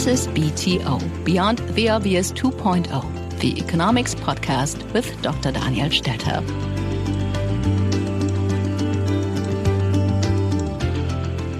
[0.00, 5.52] This is BTO, Beyond the Obvious 2.0, the economics podcast with Dr.
[5.52, 6.40] Daniel Stelter.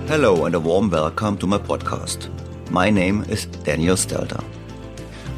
[0.08, 2.30] Hello and a warm welcome to my podcast.
[2.70, 4.42] My name is Daniel Stelter.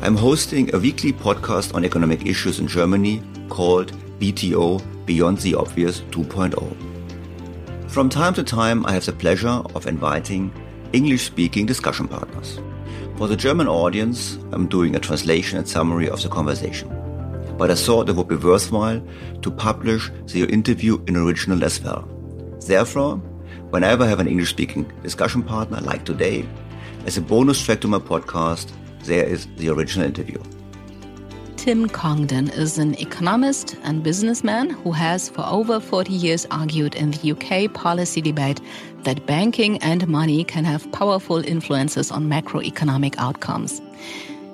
[0.01, 3.91] I'm hosting a weekly podcast on economic issues in Germany called
[4.21, 7.91] BTO Beyond the Obvious 2.0.
[7.91, 10.53] From time to time, I have the pleasure of inviting
[10.93, 12.61] English speaking discussion partners.
[13.17, 16.89] For the German audience, I'm doing a translation and summary of the conversation.
[17.59, 19.01] But I thought it would be worthwhile
[19.43, 22.09] to publish the interview in original as well.
[22.67, 23.17] Therefore,
[23.71, 26.49] whenever I have an English speaking discussion partner like today,
[27.07, 28.73] as a bonus track to my podcast,
[29.05, 30.43] there is the original interview.
[31.63, 37.13] Tim Congdon is an economist and businessman who has for over 40 years argued in
[37.13, 38.61] the UK policy debate
[39.05, 43.81] that banking and money can have powerful influences on macroeconomic outcomes.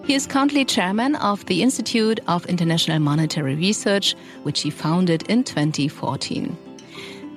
[0.05, 5.45] He is currently chairman of the Institute of International Monetary Research, which he founded in
[5.45, 6.55] 2014.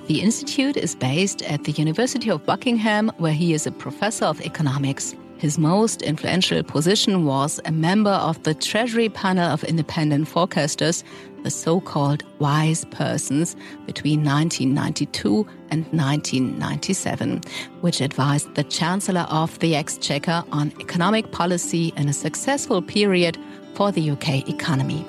[0.08, 4.42] The institute is based at the University of Buckingham, where he is a professor of
[4.42, 5.16] economics.
[5.42, 11.04] His most influential position was a member of the Treasury Panel of Independent Forecasters,
[11.42, 13.56] the so called wise persons,
[13.88, 17.42] between 1992 and 1997,
[17.82, 23.36] which advised the Chancellor of the Exchequer on economic policy in a successful period
[23.74, 25.04] for the UK economy.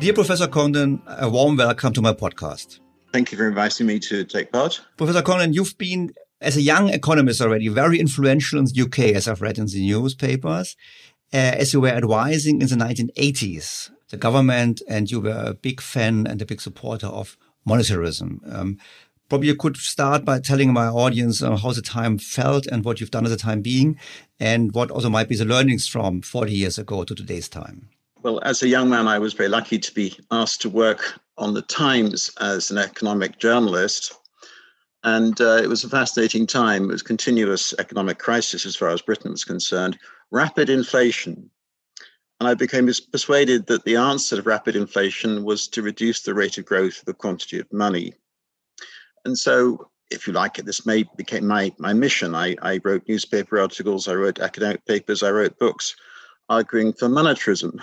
[0.00, 2.78] Dear Professor Congdon, a warm welcome to my podcast.
[3.12, 4.80] Thank you for inviting me to take part.
[4.96, 9.26] Professor Congdon, you've been, as a young economist already, very influential in the UK, as
[9.26, 10.76] I've read in the newspapers,
[11.34, 15.80] uh, as you were advising in the 1980s the government, and you were a big
[15.80, 17.36] fan and a big supporter of
[17.68, 18.38] monetarism.
[18.54, 18.78] Um,
[19.28, 23.00] probably you could start by telling my audience uh, how the time felt and what
[23.00, 23.98] you've done at the time being,
[24.38, 27.88] and what also might be the learnings from 40 years ago to today's time.
[28.20, 31.54] Well, as a young man, I was very lucky to be asked to work on
[31.54, 34.12] the Times as an economic journalist.
[35.04, 36.84] And uh, it was a fascinating time.
[36.84, 39.96] It was continuous economic crisis as far as Britain was concerned,
[40.32, 41.48] rapid inflation,
[42.40, 46.58] And I became persuaded that the answer to rapid inflation was to reduce the rate
[46.58, 48.14] of growth of the quantity of money.
[49.24, 52.34] And so, if you like it, this may became my, my mission.
[52.34, 55.94] I, I wrote newspaper articles, I wrote academic papers, I wrote books
[56.48, 57.78] arguing for monetarism,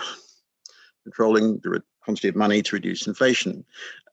[1.06, 3.64] controlling the quantity of money to reduce inflation.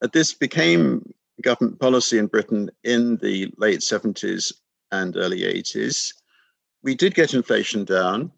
[0.03, 1.11] Uh, this became
[1.41, 4.53] government policy in Britain in the late 70s
[4.91, 6.13] and early 80s.
[6.83, 8.31] We did get inflation down,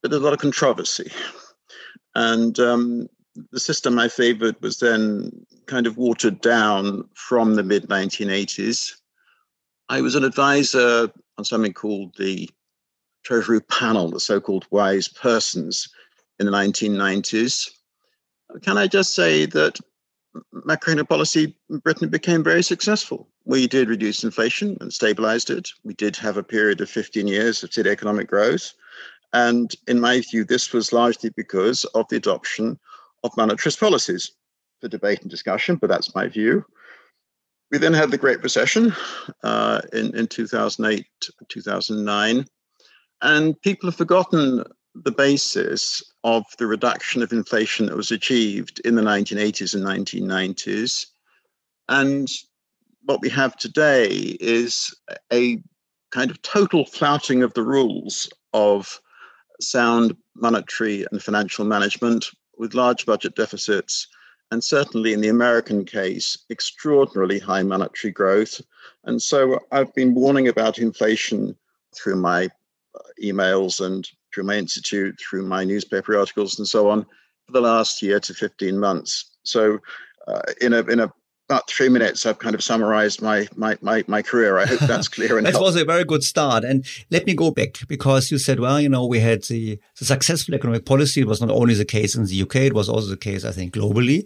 [0.00, 1.12] but there's a lot of controversy.
[2.14, 3.08] And um,
[3.52, 8.94] the system I favored was then kind of watered down from the mid 1980s.
[9.90, 12.48] I was an advisor on something called the
[13.22, 15.88] Treasury Panel, the so called wise persons,
[16.40, 17.70] in the 1990s.
[18.62, 19.78] Can I just say that
[20.54, 23.28] macroeconomic policy in Britain became very successful.
[23.44, 25.68] We did reduce inflation and stabilized it.
[25.84, 28.72] We did have a period of 15 years of steady economic growth.
[29.32, 32.78] And in my view, this was largely because of the adoption
[33.22, 34.32] of monetarist policies
[34.80, 36.64] for debate and discussion, but that's my view.
[37.70, 38.92] We then had the Great Recession
[39.44, 41.06] uh, in, in 2008,
[41.48, 42.46] 2009,
[43.22, 44.64] and people have forgotten
[44.94, 51.06] the basis of the reduction of inflation that was achieved in the 1980s and 1990s.
[51.88, 52.28] And
[53.04, 54.08] what we have today
[54.40, 54.94] is
[55.32, 55.62] a
[56.10, 59.00] kind of total flouting of the rules of
[59.60, 62.26] sound monetary and financial management
[62.58, 64.08] with large budget deficits,
[64.50, 68.60] and certainly in the American case, extraordinarily high monetary growth.
[69.04, 71.56] And so I've been warning about inflation
[71.94, 72.46] through my
[72.94, 77.04] uh, emails and through my institute, through my newspaper articles, and so on,
[77.46, 79.30] for the last year to 15 months.
[79.42, 79.78] So,
[80.28, 81.12] uh, in a in a
[81.50, 84.58] about three minutes, I've kind of summarized my my my, my career.
[84.58, 85.52] I hope that's clear enough.
[85.52, 86.62] that was a very good start.
[86.62, 90.04] And let me go back because you said, well, you know, we had the, the
[90.04, 91.22] successful economic policy.
[91.22, 93.50] It was not only the case in the UK; it was also the case, I
[93.50, 94.24] think, globally.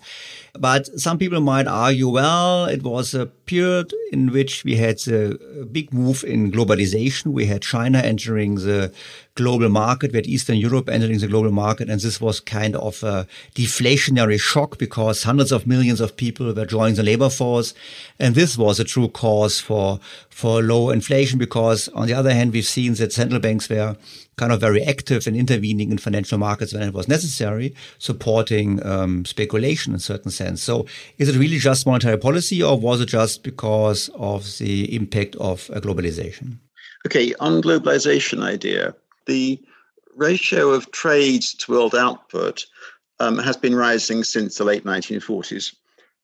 [0.53, 5.65] But some people might argue, well, it was a period in which we had a
[5.65, 7.33] big move in globalization.
[7.33, 8.93] We had China entering the
[9.35, 10.13] global market.
[10.13, 11.91] We had Eastern Europe entering the global market.
[11.91, 16.67] And this was kind of a deflationary shock because hundreds of millions of people were
[16.67, 17.75] joining the labor force.
[18.19, 19.99] And this was a true cause for,
[20.31, 23.97] for low inflation because on the other hand, we've seen that central banks were
[24.37, 29.25] kind of very active in intervening in financial markets when it was necessary, supporting um,
[29.25, 30.63] speculation in a certain sense.
[30.63, 30.87] So
[31.19, 35.67] is it really just monetary policy or was it just because of the impact of
[35.69, 36.59] globalization?
[37.07, 38.95] Okay, on globalization idea,
[39.27, 39.61] the
[40.15, 42.65] ratio of trade to world output
[43.21, 45.75] um, has been rising since the late 1940s.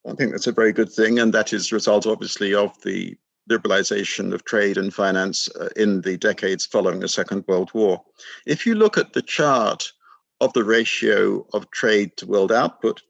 [0.09, 3.17] I think that's a very good thing, and that is a result, obviously, of the
[3.51, 8.03] liberalization of trade and finance uh, in the decades following the Second World War.
[8.47, 9.93] If you look at the chart
[10.41, 13.03] of the ratio of trade to world output,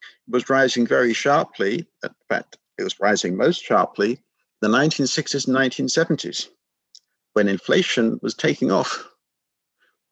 [0.00, 1.86] it was rising very sharply.
[2.04, 4.22] In fact, it was rising most sharply
[4.60, 6.48] the 1960s and 1970s
[7.34, 9.08] when inflation was taking off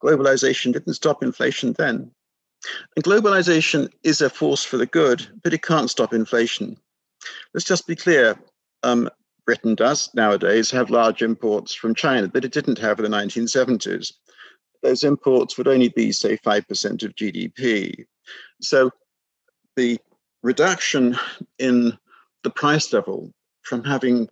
[0.03, 2.11] globalization didn't stop inflation then.
[2.97, 6.77] And globalization is a force for the good, but it can't stop inflation.
[7.55, 8.39] Let's just be clear.
[8.83, 9.09] Um,
[9.45, 14.13] Britain does nowadays have large imports from China that it didn't have in the 1970s.
[14.83, 18.07] Those imports would only be, say, 5% of GDP.
[18.61, 18.91] So
[19.77, 19.99] the
[20.43, 21.17] reduction
[21.59, 21.97] in
[22.43, 23.33] the price level
[23.63, 24.29] from having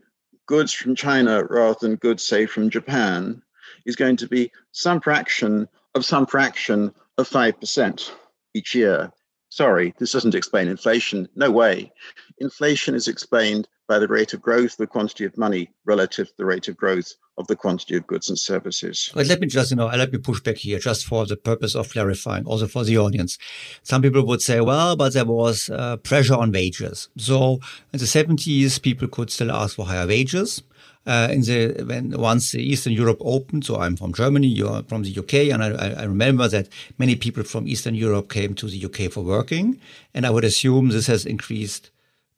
[0.46, 3.42] goods from China rather than goods, say, from Japan
[3.86, 8.10] is going to be some fraction of some fraction of 5%
[8.54, 9.12] each year.
[9.48, 11.28] Sorry, this doesn't explain inflation.
[11.36, 11.92] No way.
[12.38, 16.34] Inflation is explained by the rate of growth of the quantity of money relative to
[16.38, 19.10] the rate of growth of the quantity of goods and services.
[19.14, 21.74] But let me just, you know, let me push back here just for the purpose
[21.74, 23.38] of clarifying, also for the audience.
[23.82, 27.08] Some people would say, well, but there was uh, pressure on wages.
[27.16, 27.60] So
[27.92, 30.62] in the 70s, people could still ask for higher wages
[31.06, 33.64] uh, in the when once Eastern Europe opened.
[33.64, 36.68] So I'm from Germany, you're from the UK, and I, I, remember that
[36.98, 39.80] many people from Eastern Europe came to the UK for working,
[40.14, 41.90] and I would assume this has increased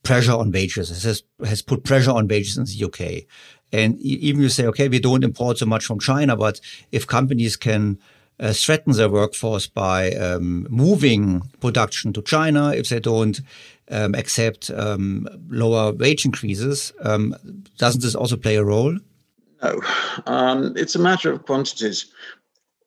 [0.03, 0.89] pressure on wages.
[0.89, 3.27] This has has put pressure on wages in the UK,
[3.73, 6.61] and even you say, okay, we don't import so much from China, but
[6.93, 7.99] if companies can
[8.39, 13.41] uh, threaten their workforce by um, moving production to China, if they don't
[13.91, 16.93] um, accept um, lower wage increases.
[17.03, 17.35] Um,
[17.79, 18.99] doesn't this also play a role?
[19.63, 19.81] No,
[20.27, 22.07] um, it's a matter of quantities.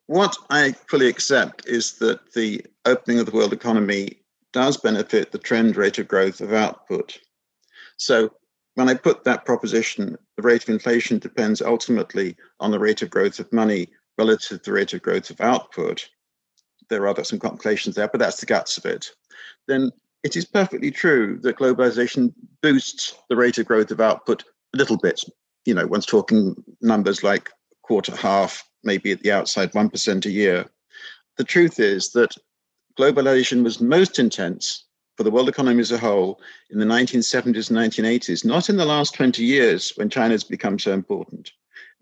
[0.07, 4.19] What I fully accept is that the opening of the world economy
[4.53, 7.19] does benefit the trend rate of growth of output.
[7.97, 8.31] So
[8.75, 13.09] when I put that proposition, the rate of inflation depends ultimately on the rate of
[13.09, 16.09] growth of money relative to the rate of growth of output.
[16.89, 19.11] there are some complications there, but that's the guts of it.
[19.67, 19.91] Then
[20.23, 24.97] it is perfectly true that globalization boosts the rate of growth of output a little
[24.97, 25.21] bit.
[25.65, 27.49] You know, one's talking numbers like
[27.83, 30.65] quarter, half, maybe at the outside, 1% a year.
[31.37, 32.35] The truth is that
[32.97, 34.85] globalization was most intense
[35.15, 38.85] for the world economy as a whole in the 1970s and 1980s, not in the
[38.85, 41.51] last 20 years when China's become so important.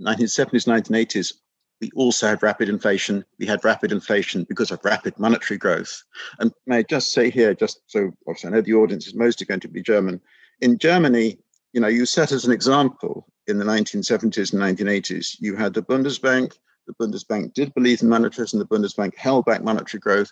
[0.02, 1.34] 1970s, 1980s,
[1.82, 3.24] we also had rapid inflation.
[3.40, 6.04] We had rapid inflation because of rapid monetary growth.
[6.40, 9.46] And may I just say here, just so obviously I know the audience is mostly
[9.46, 10.20] going to be German.
[10.62, 11.38] In Germany,
[11.74, 15.84] you know, you set as an example in the 1970s and 1980s, you had the
[15.84, 16.54] Bundesbank.
[16.88, 18.58] The Bundesbank did believe in monetarism.
[18.58, 20.32] The Bundesbank held back monetary growth.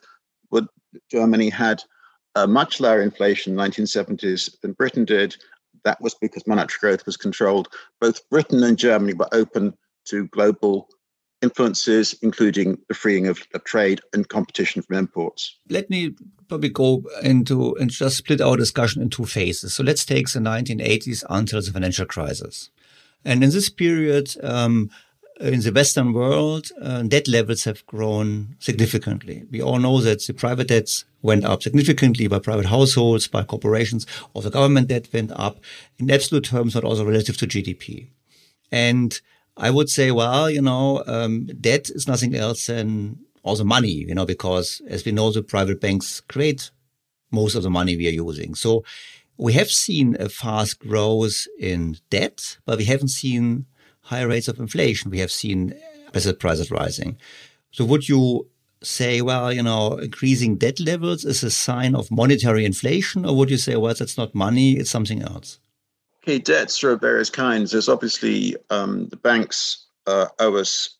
[0.49, 0.67] But
[1.11, 1.83] Germany had
[2.35, 5.35] a much lower inflation in the 1970s than Britain did.
[5.83, 7.67] That was because monetary growth was controlled.
[8.01, 10.89] Both Britain and Germany were open to global
[11.45, 15.57] influences, including the freeing of, of, trade and competition from imports.
[15.69, 16.15] Let me
[16.49, 19.73] probably go into and just split our discussion in two phases.
[19.73, 22.69] So let's take the 1980s until the financial crisis.
[23.23, 24.89] And in this period, um,
[25.39, 29.43] in the Western world, uh, debt levels have grown significantly.
[29.51, 34.05] We all know that the private debts went up significantly by private households, by corporations.
[34.33, 35.59] or the government debt went up
[35.97, 38.07] in absolute terms, but also relative to GDP.
[38.71, 39.19] And
[39.57, 44.13] I would say, well, you know, um, debt is nothing else than also money, you
[44.13, 46.71] know, because as we know, the private banks create
[47.31, 48.55] most of the money we are using.
[48.55, 48.83] So
[49.37, 53.65] we have seen a fast growth in debt, but we haven't seen
[54.01, 55.11] higher rates of inflation.
[55.11, 55.73] We have seen
[56.13, 57.17] asset prices rising.
[57.71, 58.47] So would you
[58.81, 63.49] say, well, you know, increasing debt levels is a sign of monetary inflation, or would
[63.49, 65.59] you say, well, that's not money, it's something else?
[66.25, 67.71] Okay, debts are of various kinds.
[67.71, 70.97] There's obviously um, the banks uh, owe us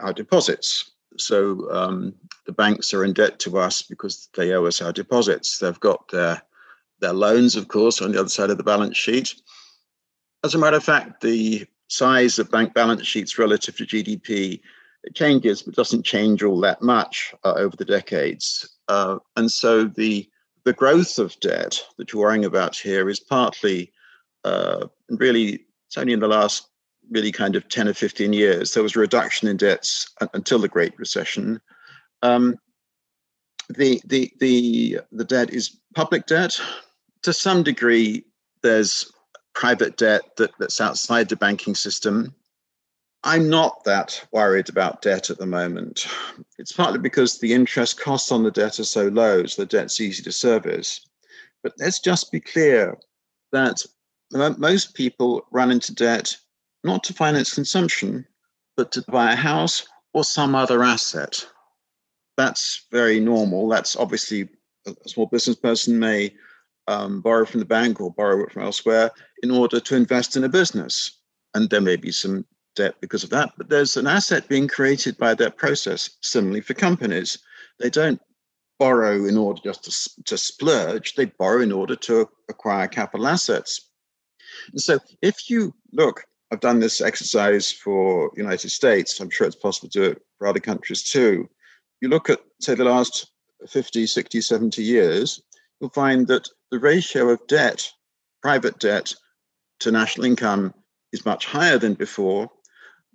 [0.00, 0.92] our deposits.
[1.18, 2.14] So um,
[2.46, 5.58] the banks are in debt to us because they owe us our deposits.
[5.58, 6.40] They've got their
[7.00, 9.34] their loans, of course, on the other side of the balance sheet.
[10.42, 14.62] As a matter of fact, the size of bank balance sheets relative to GDP
[15.12, 18.66] changes, but doesn't change all that much uh, over the decades.
[18.88, 20.26] Uh, and so the
[20.64, 23.92] the growth of debt that you're worrying about here is partly,
[24.46, 26.68] uh, really, it's only in the last
[27.10, 30.68] really kind of 10 or 15 years, there was a reduction in debts until the
[30.68, 31.60] Great Recession.
[32.22, 32.56] Um,
[33.68, 36.60] the, the, the, the debt is public debt.
[37.22, 38.24] To some degree,
[38.62, 39.10] there's
[39.54, 42.34] private debt that, that's outside the banking system.
[43.24, 46.06] I'm not that worried about debt at the moment.
[46.58, 50.00] It's partly because the interest costs on the debt are so low, so the debt's
[50.00, 51.00] easy to service.
[51.62, 52.96] But let's just be clear
[53.50, 53.84] that
[54.32, 56.36] most people run into debt
[56.84, 58.26] not to finance consumption,
[58.76, 61.46] but to buy a house or some other asset.
[62.36, 63.68] That's very normal.
[63.68, 64.48] That's obviously
[64.86, 66.34] a small business person may
[66.88, 69.10] um, borrow from the bank or borrow it from elsewhere
[69.42, 71.18] in order to invest in a business.
[71.54, 72.44] And there may be some
[72.76, 76.10] debt because of that, but there's an asset being created by that process.
[76.22, 77.38] Similarly, for companies,
[77.80, 78.20] they don't
[78.78, 83.90] borrow in order just to, to splurge, they borrow in order to acquire capital assets.
[84.72, 89.56] And so if you look, I've done this exercise for United States, I'm sure it's
[89.56, 91.48] possible to do it for other countries too.
[92.00, 93.32] You look at, say, the last
[93.68, 95.42] 50, 60, 70 years,
[95.80, 97.90] you'll find that the ratio of debt,
[98.42, 99.14] private debt,
[99.80, 100.72] to national income
[101.12, 102.50] is much higher than before,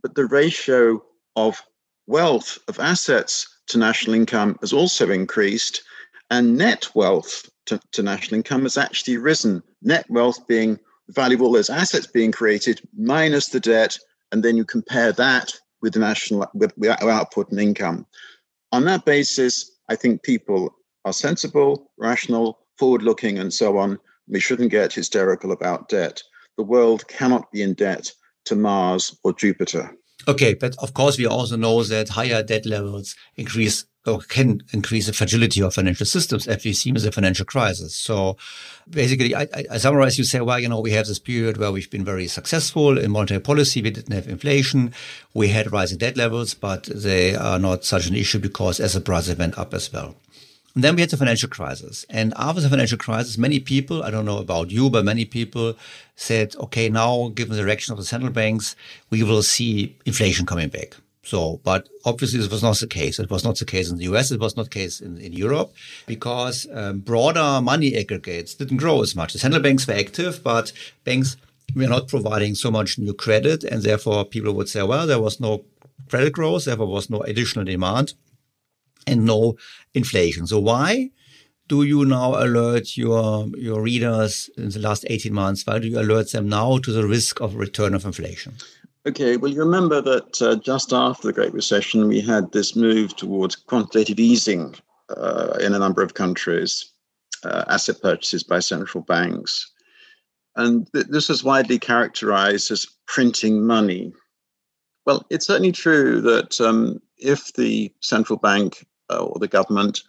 [0.01, 1.01] but the ratio
[1.35, 1.61] of
[2.07, 5.83] wealth, of assets to national income has also increased,
[6.29, 9.63] and net wealth to, to national income has actually risen.
[9.81, 10.79] Net wealth being
[11.11, 13.97] value of all those assets being created minus the debt,
[14.31, 18.05] and then you compare that with the national with, with output and income.
[18.71, 20.73] On that basis, I think people
[21.05, 23.99] are sensible, rational, forward looking, and so on.
[24.27, 26.21] We shouldn't get hysterical about debt.
[26.57, 28.11] The world cannot be in debt
[28.45, 29.91] to Mars or Jupiter.
[30.27, 35.05] Okay, but of course, we also know that higher debt levels increase or can increase
[35.05, 37.95] the fragility of financial systems, as we've seen with the financial crisis.
[37.95, 38.35] So
[38.89, 41.89] basically, I, I, summarize, you say, well, you know, we have this period where we've
[41.89, 43.81] been very successful in monetary policy.
[43.81, 44.93] We didn't have inflation.
[45.35, 49.37] We had rising debt levels, but they are not such an issue because asset prices
[49.37, 50.15] went up as well.
[50.73, 52.05] And then we had the financial crisis.
[52.09, 55.75] And after the financial crisis, many people, I don't know about you, but many people
[56.15, 58.75] said, okay, now given the direction of the central banks,
[59.09, 60.95] we will see inflation coming back.
[61.23, 63.19] So, but obviously this was not the case.
[63.19, 64.31] It was not the case in the US.
[64.31, 65.71] It was not the case in, in Europe
[66.07, 69.33] because um, broader money aggregates didn't grow as much.
[69.33, 70.73] The central banks were active, but
[71.03, 71.37] banks
[71.75, 73.63] were not providing so much new credit.
[73.63, 75.63] And therefore people would say, well, there was no
[76.09, 76.65] credit growth.
[76.65, 78.13] Therefore was no additional demand.
[79.07, 79.55] and no
[79.93, 80.47] inflation.
[80.47, 81.11] So why
[81.67, 85.65] do you now alert your your readers in the last 18 months?
[85.65, 88.53] Why do you alert them now to the risk of return of inflation?
[89.07, 93.15] Okay, well, you remember that uh, just after the Great Recession, we had this move
[93.15, 94.75] towards quantitative easing
[95.09, 96.91] uh, in a number of countries,
[97.43, 99.71] uh, asset purchases by central banks.
[100.55, 104.13] And th- this is widely characterized as printing money.
[105.07, 110.03] Well, it's certainly true that um, if the central bank uh, or the government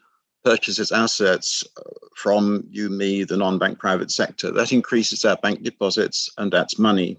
[0.45, 1.83] purchases assets uh,
[2.15, 6.79] from you, me, the non bank private sector, that increases our bank deposits and that's
[6.79, 7.19] money.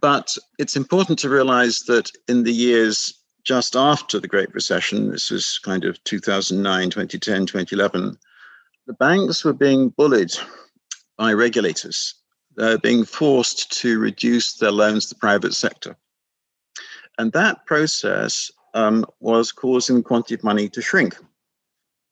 [0.00, 3.14] But it's important to realize that in the years
[3.44, 8.18] just after the Great Recession, this was kind of 2009, 2010, 2011,
[8.86, 10.32] the banks were being bullied
[11.16, 12.14] by regulators.
[12.56, 15.96] They're being forced to reduce their loans to the private sector.
[17.18, 21.16] And that process um, was causing the quantity of money to shrink.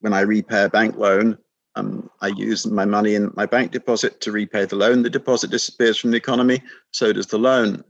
[0.01, 1.37] When I repay a bank loan,
[1.77, 5.03] um, I use my money in my bank deposit to repay the loan.
[5.03, 7.83] The deposit disappears from the economy, so does the loan.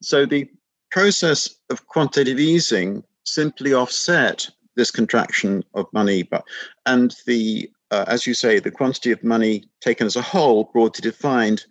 [0.00, 0.48] So the
[0.90, 6.44] process of quantitative easing simply offset this contraction of money, but
[6.84, 11.02] and the uh, as you say, the quantity of money taken as a whole, broadly
[11.02, 11.64] defined,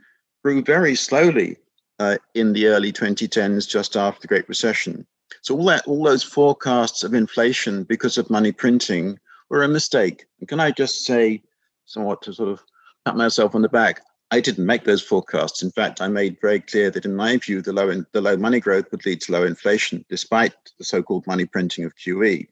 [0.43, 1.57] grew very slowly
[1.99, 5.05] uh, in the early 2010s, just after the Great Recession.
[5.41, 10.25] So all that, all those forecasts of inflation because of money printing were a mistake.
[10.39, 11.41] And can I just say,
[11.85, 12.63] somewhat to sort of
[13.05, 15.61] pat myself on the back, I didn't make those forecasts.
[15.61, 18.35] In fact, I made very clear that, in my view, the low in, the low
[18.35, 22.47] money growth would lead to low inflation, despite the so-called money printing of QE.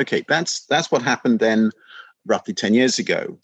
[0.00, 1.70] Okay, that's that's what happened then,
[2.26, 3.38] roughly ten years ago.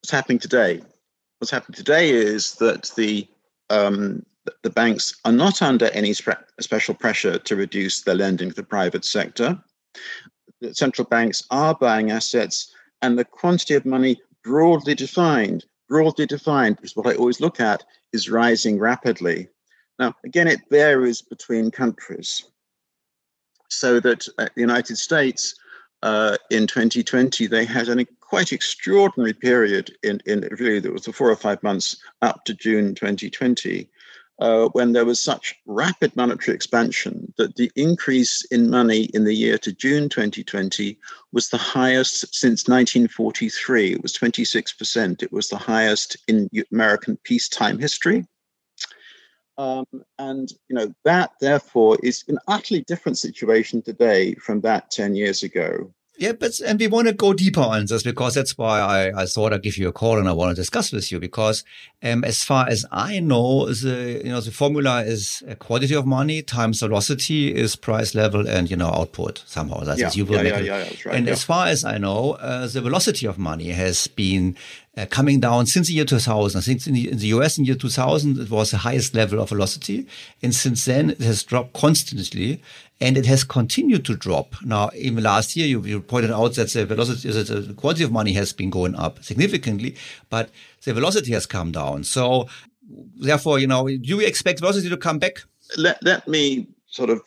[0.00, 0.82] What's happening today?
[1.38, 3.26] What's happening today is that the
[3.70, 4.24] um,
[4.62, 6.14] the banks are not under any
[6.60, 9.58] special pressure to reduce their lending to the private sector.
[10.60, 12.72] The central banks are buying assets,
[13.02, 17.84] and the quantity of money broadly defined, broadly defined, is what I always look at,
[18.12, 19.48] is rising rapidly.
[19.98, 22.44] Now, again, it varies between countries.
[23.68, 25.54] So that uh, the United States
[26.02, 31.12] uh, in 2020, they had a quite extraordinary period in, in really, there was the
[31.12, 33.88] four or five months up to June 2020,
[34.38, 39.34] uh, when there was such rapid monetary expansion that the increase in money in the
[39.34, 40.98] year to June 2020
[41.32, 43.92] was the highest since 1943.
[43.92, 45.22] It was 26%.
[45.22, 48.26] It was the highest in American peacetime history.
[49.58, 49.86] Um,
[50.18, 55.42] and you know that therefore is an utterly different situation today from that 10 years
[55.42, 59.22] ago yeah, but and we want to go deeper on this because that's why I,
[59.22, 61.62] I thought I'd give you a call and I want to discuss with you because
[62.02, 66.42] um, as far as I know, the you know the formula is quantity of money
[66.42, 69.80] times velocity is price level and you know output somehow.
[69.80, 71.14] That's yeah, you will yeah, yeah, yeah, that's right.
[71.16, 74.56] And as far as I know, uh, the velocity of money has been
[74.96, 76.58] uh, coming down since the year 2000.
[76.58, 79.14] I think in the, in the US in the year 2000, it was the highest
[79.14, 80.06] level of velocity.
[80.42, 82.62] And since then, it has dropped constantly
[83.00, 84.54] and it has continued to drop.
[84.62, 88.12] Now, even last year, you, you pointed out that the velocity, that the quantity of
[88.12, 89.96] money has been going up significantly,
[90.30, 90.50] but
[90.84, 92.04] the velocity has come down.
[92.04, 92.48] So,
[93.16, 95.42] therefore, you know, do you expect velocity to come back?
[95.76, 97.20] Let, let me sort of,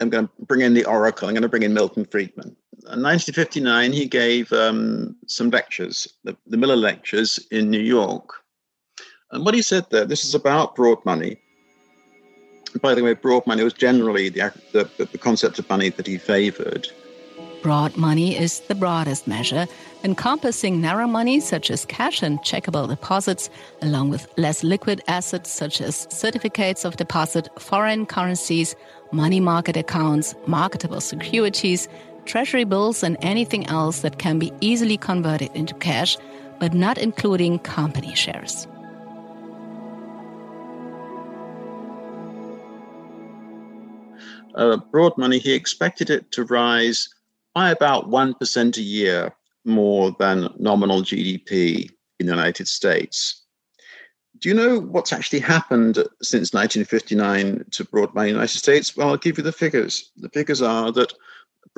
[0.00, 1.26] I'm going to bring in the oracle.
[1.26, 2.54] I'm going to bring in Milton Friedman.
[2.84, 8.34] In 1959, he gave um, some lectures, the, the Millar Lectures in New York.
[9.30, 11.38] And what he said there, this is about broad money
[12.80, 16.18] by the way, broad money was generally the, the, the concept of money that he
[16.18, 16.88] favored.
[17.62, 19.66] Broad money is the broadest measure,
[20.04, 23.50] encompassing narrow money such as cash and checkable deposits,
[23.82, 28.76] along with less liquid assets such as certificates of deposit, foreign currencies,
[29.10, 31.88] money market accounts, marketable securities,
[32.28, 36.16] treasury bills, and anything else that can be easily converted into cash,
[36.60, 38.68] but not including company shares.
[44.58, 47.08] uh, broad money, he expected it to rise
[47.54, 49.32] by about 1% a year
[49.64, 53.44] more than nominal GDP in the United States.
[54.38, 58.96] Do you know what's actually happened since 1959 to broad money in the United States?
[58.96, 60.10] Well, I'll give you the figures.
[60.16, 61.12] The figures are that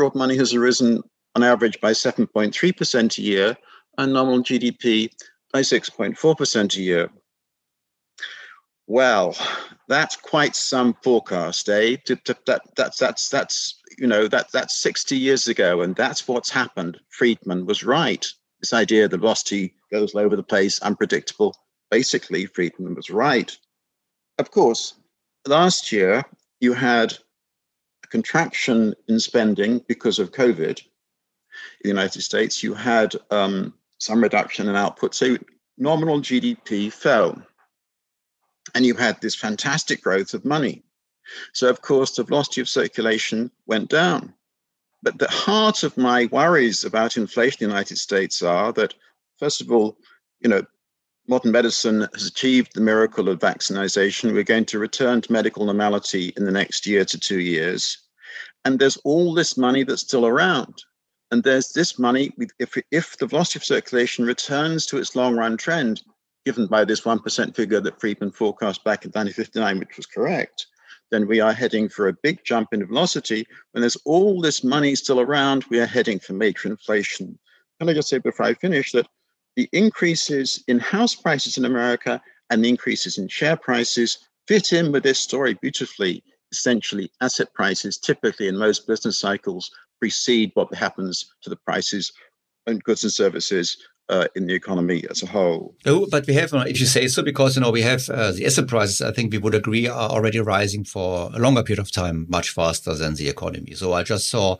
[0.00, 1.02] broad money has arisen
[1.34, 3.54] on average by 7.3% a year
[3.98, 5.10] and nominal GDP
[5.52, 7.10] by 6.4% a year.
[8.86, 9.36] Well,
[9.88, 11.96] that's quite some forecast, eh?
[12.06, 16.98] That, that's that's that's you know that that's 60 years ago, and that's what's happened.
[17.10, 18.26] Friedman was right.
[18.60, 21.54] This idea the velocity goes all over the place, unpredictable.
[21.90, 23.54] Basically, Friedman was right.
[24.38, 24.94] Of course,
[25.46, 26.24] last year
[26.58, 27.18] you had
[28.10, 30.84] contraction in spending because of COVID in
[31.82, 32.62] the United States.
[32.62, 35.14] You had um, some reduction in output.
[35.14, 35.36] So
[35.78, 37.42] nominal GDP fell.
[38.74, 40.84] And you had this fantastic growth of money.
[41.52, 44.34] So, of course, the velocity of circulation went down.
[45.02, 48.94] But the heart of my worries about inflation in the United States are that,
[49.38, 49.96] first of all,
[50.40, 50.62] you know,
[51.30, 54.34] modern medicine has achieved the miracle of vaccination.
[54.34, 57.96] We're going to return to medical normality in the next year to two years.
[58.64, 60.82] And there's all this money that's still around.
[61.30, 65.56] And there's this money, if, if the velocity of circulation returns to its long run
[65.56, 66.02] trend,
[66.44, 70.66] given by this 1% figure that Friedman forecast back in 1959, which was correct,
[71.12, 73.46] then we are heading for a big jump in velocity.
[73.70, 77.38] When there's all this money still around, we are heading for major inflation.
[77.78, 79.06] Can I just say before I finish that
[79.56, 84.92] the increases in house prices in America and the increases in share prices fit in
[84.92, 86.22] with this story beautifully.
[86.52, 92.12] Essentially, asset prices typically in most business cycles precede what happens to the prices
[92.66, 93.76] and goods and services
[94.10, 95.74] uh, in the economy as a whole.
[95.86, 98.32] Oh, but we have, uh, if you say so, because you know we have uh,
[98.32, 99.00] the asset prices.
[99.00, 102.50] I think we would agree are already rising for a longer period of time, much
[102.50, 103.74] faster than the economy.
[103.74, 104.56] So I just saw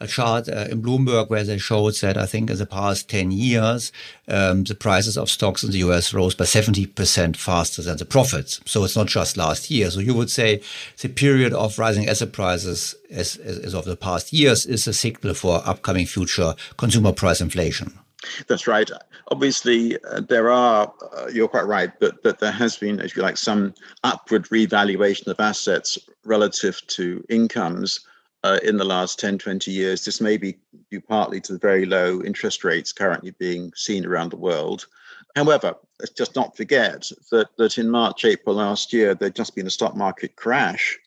[0.00, 3.30] a chart uh, in Bloomberg where they showed that I think in the past ten
[3.30, 3.92] years
[4.26, 8.06] um, the prices of stocks in the US rose by seventy percent faster than the
[8.06, 8.60] profits.
[8.64, 9.90] So it's not just last year.
[9.90, 10.62] So you would say
[11.02, 14.94] the period of rising asset prices as, as, as of the past years is a
[14.94, 17.98] signal for upcoming future consumer price inflation.
[18.46, 18.90] That's right.
[19.28, 23.22] Obviously, uh, there are, uh, you're quite right, but, but there has been, if you
[23.22, 28.00] like, some upward revaluation of assets relative to incomes
[28.44, 30.04] uh, in the last 10, 20 years.
[30.04, 30.58] This may be
[30.90, 34.86] due partly to the very low interest rates currently being seen around the world.
[35.34, 39.66] However, let's just not forget that, that in March, April last year, there'd just been
[39.66, 40.98] a stock market crash.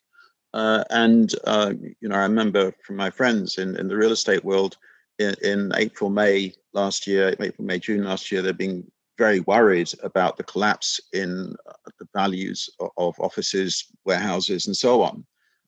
[0.53, 4.43] Uh, and, uh, you know, I remember from my friends in, in the real estate
[4.43, 4.77] world,
[5.19, 10.38] in, in April, May last year, May, June last year, they've been very worried about
[10.38, 15.26] the collapse in uh, the values of, of offices, warehouses, and so on.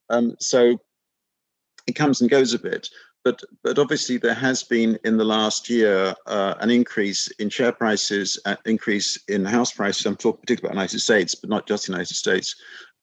[0.08, 0.78] Um, so
[1.86, 2.88] it comes and goes a bit.
[3.22, 7.72] But, but obviously, there has been in the last year uh, an increase in share
[7.72, 10.06] prices, an increase in house prices.
[10.06, 12.56] I'm talking particularly about the United States, but not just the United States.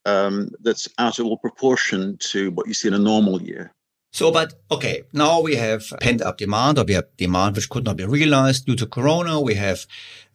[0.06, 3.74] Um, that's out of all proportion to what you see in a normal year.
[4.18, 7.86] So, but okay, now we have pent up demand or we have demand which could
[7.86, 9.40] not be realized due to Corona.
[9.40, 9.86] We have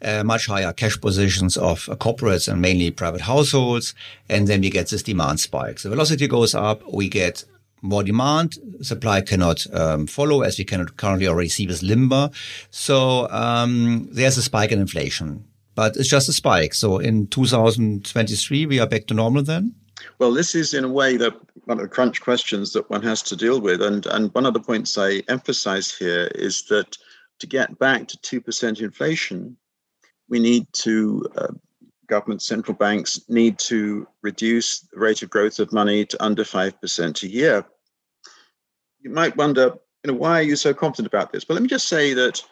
[0.01, 3.93] uh, much higher cash positions of uh, corporates and mainly private households.
[4.29, 5.81] And then we get this demand spike.
[5.81, 6.81] The velocity goes up.
[6.93, 7.45] We get
[7.81, 8.57] more demand.
[8.83, 12.31] Supply cannot um, follow as we cannot currently already see with limber.
[12.71, 16.75] So, um, there's a spike in inflation, but it's just a spike.
[16.75, 19.75] So in 2023, we are back to normal then.
[20.19, 23.23] Well, this is in a way the one of the crunch questions that one has
[23.23, 26.97] to deal with, and and one of the points I emphasize here is that
[27.39, 29.57] to get back to two percent inflation,
[30.29, 31.53] we need to uh,
[32.09, 36.81] government central banks need to reduce the rate of growth of money to under five
[36.81, 37.65] percent a year.
[39.01, 41.45] You might wonder, you know, why are you so confident about this?
[41.45, 42.43] But let me just say that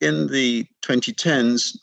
[0.00, 1.76] in the 2010s,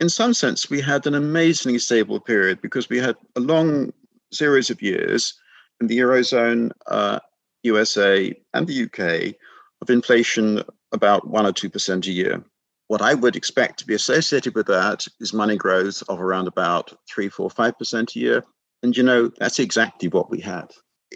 [0.00, 3.92] in some sense, we had an amazingly stable period because we had a long
[4.30, 5.34] series of years
[5.80, 7.18] in the Eurozone, uh,
[7.62, 9.34] USA, and the UK
[9.82, 10.62] of inflation
[10.92, 12.44] about 1 or 2% a year.
[12.88, 16.96] What I would expect to be associated with that is money growth of around about
[17.10, 18.44] 3, 4, 5% a year.
[18.82, 20.72] And you know, that's exactly what we had.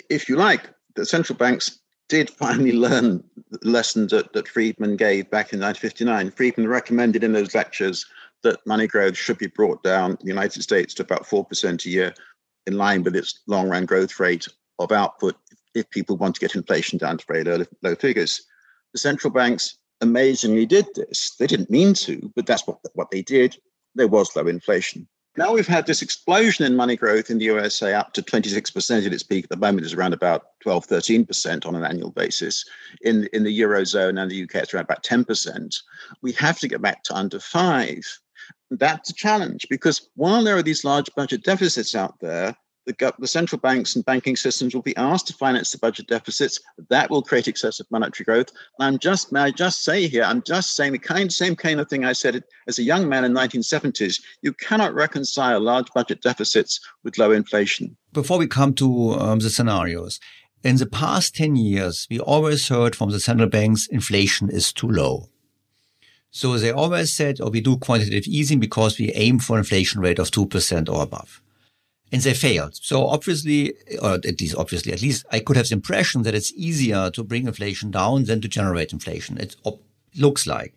[0.08, 5.30] If you like, the central banks did finally learn the lesson that, that Friedman gave
[5.30, 6.32] back in 1959.
[6.32, 8.04] Friedman recommended in those lectures
[8.42, 11.88] that money growth should be brought down in the United States to about 4% a
[11.88, 12.14] year
[12.66, 15.36] in line with its long run growth rate of output
[15.74, 18.42] if people want to get inflation down to very low, low figures.
[18.92, 21.36] The central banks amazingly did this.
[21.38, 23.56] They didn't mean to, but that's what, what they did.
[23.94, 25.06] There was low inflation.
[25.36, 29.12] Now we've had this explosion in money growth in the USA up to 26% at
[29.12, 29.44] its peak.
[29.44, 32.64] At the moment, it's around about 12, 13% on an annual basis.
[33.02, 35.76] In, in the Eurozone and the UK, it's around about 10%.
[36.20, 38.04] We have to get back to under five
[38.70, 42.54] that's a challenge because while there are these large budget deficits out there,
[42.86, 46.58] the, the, central banks and banking systems will be asked to finance the budget deficits.
[46.88, 48.50] That will create excessive monetary growth.
[48.78, 51.78] And I'm just, may I just say here, I'm just saying the kind, same kind
[51.78, 54.20] of thing I said as a young man in 1970s.
[54.42, 57.96] You cannot reconcile large budget deficits with low inflation.
[58.12, 60.18] Before we come to um, the scenarios,
[60.62, 64.88] in the past 10 years, we always heard from the central banks inflation is too
[64.88, 65.28] low.
[66.30, 70.18] So they always said, oh, we do quantitative easing because we aim for inflation rate
[70.18, 71.40] of 2% or above.
[72.12, 72.74] and they failed.
[72.74, 76.52] So obviously, or at least obviously, at least I could have the impression that it's
[76.56, 79.38] easier to bring inflation down than to generate inflation.
[79.38, 79.82] It op-
[80.16, 80.74] looks like.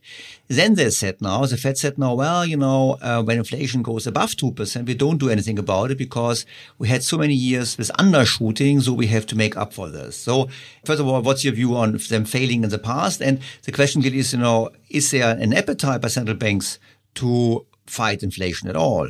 [0.48, 4.06] Then they said now, the Fed said now, well, you know, uh, when inflation goes
[4.06, 6.46] above 2%, we don't do anything about it because
[6.78, 8.82] we had so many years with undershooting.
[8.82, 10.16] So we have to make up for this.
[10.16, 10.50] So
[10.86, 13.22] first of all, what's your view on them failing in the past?
[13.22, 16.80] And the question really is, you know, is there an appetite by central banks
[17.16, 19.10] to fight inflation at all?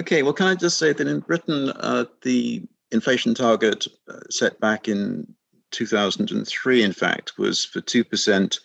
[0.00, 4.58] Okay, well, can I just say that in Britain, uh, the inflation target uh, set
[4.58, 5.32] back in
[5.70, 8.58] 2003, in fact, was for 2%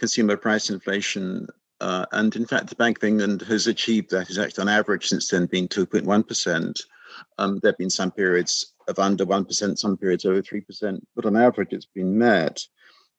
[0.00, 1.46] consumer price inflation.
[1.80, 4.28] Uh, and in fact, the Bank of England has achieved that.
[4.28, 6.80] It's actually on average since then been 2.1%.
[7.38, 11.36] Um, there have been some periods of under 1%, some periods over 3%, but on
[11.36, 12.60] average, it's been met.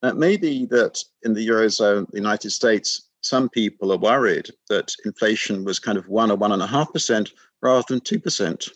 [0.03, 4.91] It may be that in the Eurozone, the United States, some people are worried that
[5.05, 8.69] inflation was kind of one or one and a half percent rather than 2%.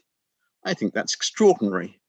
[0.63, 1.99] I think that's extraordinary.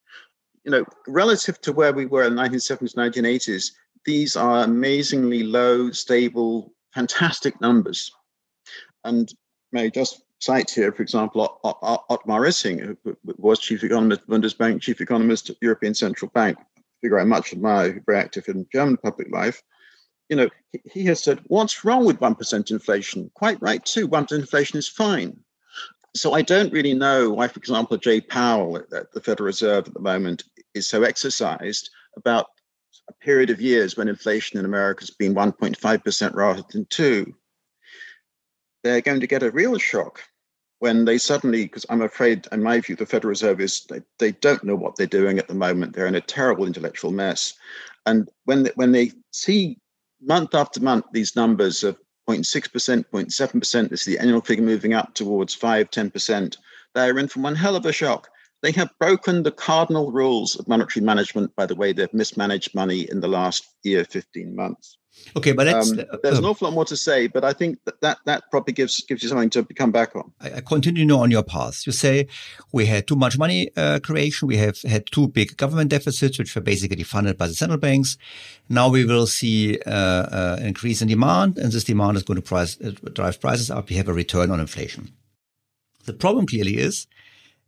[0.65, 3.71] You know, relative to where we were in the 1970s, 1980s,
[4.07, 8.11] these are amazingly low, stable, fantastic numbers.
[9.05, 9.31] And
[9.73, 14.81] may I just cite here, for example, Otmar Issing, who was chief economist, of Bundesbank,
[14.81, 16.57] chief economist at European Central Bank,
[17.03, 19.63] figure I much admire, very active in German public life.
[20.29, 20.49] You know,
[20.85, 23.31] he has said, what's wrong with 1% inflation?
[23.35, 24.09] Quite right, too.
[24.09, 25.39] 1% inflation is fine.
[26.17, 29.95] So I don't really know why, for example, Jay Powell at the Federal Reserve at
[29.95, 32.47] the moment is so exercised about
[33.09, 37.35] a period of years when inflation in America has been 1.5% rather than 2.
[38.83, 40.23] They're going to get a real shock
[40.79, 44.33] when they suddenly, because I'm afraid, in my view, the Federal Reserve is, they, they
[44.33, 45.95] don't know what they're doing at the moment.
[45.95, 47.55] They're in a terrible intellectual mess.
[48.05, 49.79] And when they, when they see
[50.21, 53.89] month after month these numbers of 0.6%, 0.7%.
[53.89, 56.57] This is the annual figure moving up towards 5, 10%.
[56.95, 58.29] They're in for one hell of a shock.
[58.67, 63.09] They have broken the cardinal rules of monetary management by the way they've mismanaged money
[63.09, 64.99] in the last year, 15 months.
[65.37, 68.01] Okay, but um, there's uh, an awful lot more to say, but I think that
[68.01, 70.33] that, that probably gives gives you something to come back on.
[70.41, 71.87] I, I continue on your path.
[71.87, 72.27] You say
[72.73, 74.49] we had too much money uh, creation.
[74.49, 78.19] We have had two big government deficits, which were basically funded by the central banks.
[78.69, 82.43] Now we will see uh, uh, an increase in demand, and this demand is going
[82.43, 83.91] to price, uh, drive prices up.
[83.91, 85.13] We have a return on inflation.
[86.07, 87.07] The problem clearly is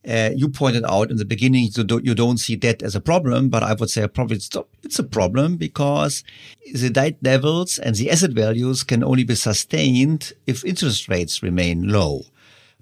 [0.06, 3.00] uh, you pointed out in the beginning you don't, you don't see debt as a
[3.00, 4.50] problem, but I would say probably it's,
[4.82, 6.24] it's a problem because
[6.72, 11.88] the debt levels and the asset values can only be sustained if interest rates remain
[11.88, 12.22] low.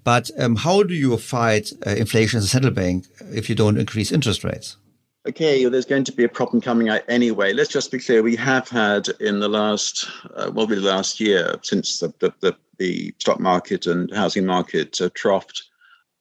[0.03, 3.77] But um, how do you fight uh, inflation as a central bank if you don't
[3.77, 4.77] increase interest rates?
[5.27, 7.51] Okay, well, there's going to be a problem coming out anyway.
[7.51, 8.23] Let's just be clear.
[8.23, 12.55] We have had in the last, uh, well, the last year, since the, the, the,
[12.77, 15.63] the stock market and housing market uh, troughed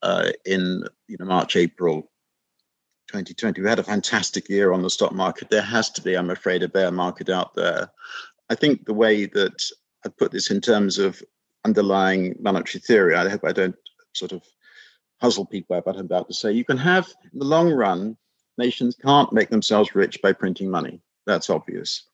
[0.03, 2.11] uh, in you know March, April
[3.09, 3.61] 2020.
[3.61, 5.51] We had a fantastic year on the stock market.
[5.51, 7.91] There has to be, I'm afraid, a bear market out there.
[8.51, 9.63] I think the way that
[10.05, 11.23] I put this in terms of
[11.65, 13.77] underlying monetary theory, I hope I don't
[14.13, 14.43] sort of
[15.21, 16.53] puzzle people about what I'm about to say.
[16.53, 18.17] You can have, in the long run,
[18.59, 21.01] nations can't make themselves rich by printing money.
[21.27, 22.05] That's obvious.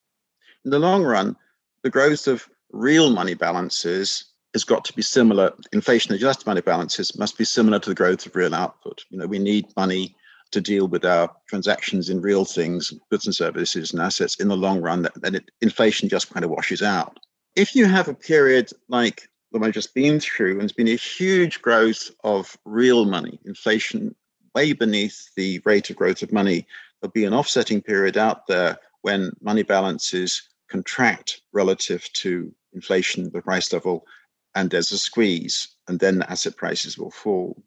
[0.65, 1.37] In the long run,
[1.83, 5.53] the growth of real money balances has got to be similar.
[5.73, 9.05] Inflation adjusted money balances must be similar to the growth of real output.
[9.11, 10.15] You know, we need money
[10.53, 14.57] to deal with our transactions in real things, goods and services and assets in the
[14.57, 17.19] long run, then it, inflation just kind of washes out.
[17.57, 20.89] If you have a period like the one I've just been through, and there's been
[20.89, 24.15] a huge growth of real money, inflation
[24.55, 26.67] way beneath the rate of growth of money,
[27.01, 33.43] there'll be an offsetting period out there when money balances contract relative to inflation, the
[33.43, 34.07] price level,
[34.55, 37.63] and there's a squeeze, and then the asset prices will fall.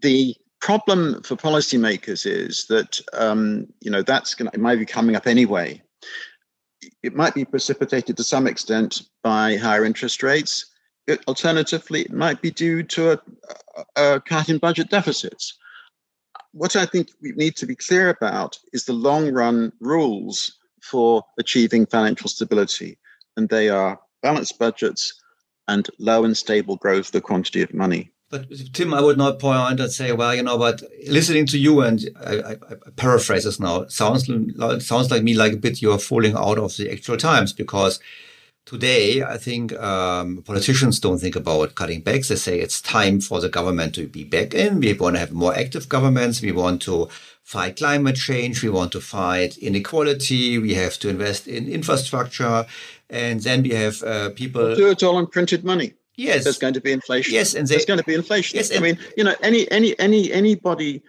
[0.00, 5.16] The problem for policymakers is that um, you know that's going it might be coming
[5.16, 5.82] up anyway.
[7.02, 10.66] It might be precipitated to some extent by higher interest rates.
[11.06, 13.20] It, alternatively, it might be due to a,
[13.96, 15.56] a, a cut in budget deficits.
[16.52, 21.24] What I think we need to be clear about is the long run rules for
[21.38, 22.98] achieving financial stability,
[23.36, 25.21] and they are balanced budgets
[25.68, 28.12] and low and stable growth the quantity of money.
[28.32, 31.82] But Tim, I would not point and say, well, you know, but listening to you
[31.82, 34.26] and I, I, I paraphrase this now, sounds
[34.86, 38.00] sounds like me like a bit you're falling out of the actual times because
[38.64, 42.22] today I think um, politicians don't think about cutting back.
[42.22, 44.80] They say it's time for the government to be back in.
[44.80, 46.40] We want to have more active governments.
[46.40, 47.10] We want to
[47.42, 48.62] fight climate change.
[48.62, 50.58] We want to fight inequality.
[50.58, 52.64] We have to invest in infrastructure.
[53.12, 55.92] And then we have uh, people we'll do it all on printed money.
[56.16, 57.34] Yes, there's going to be inflation.
[57.34, 58.56] Yes, and they, there's going to be inflation.
[58.56, 61.02] Yes, I mean, you know, any any any anybody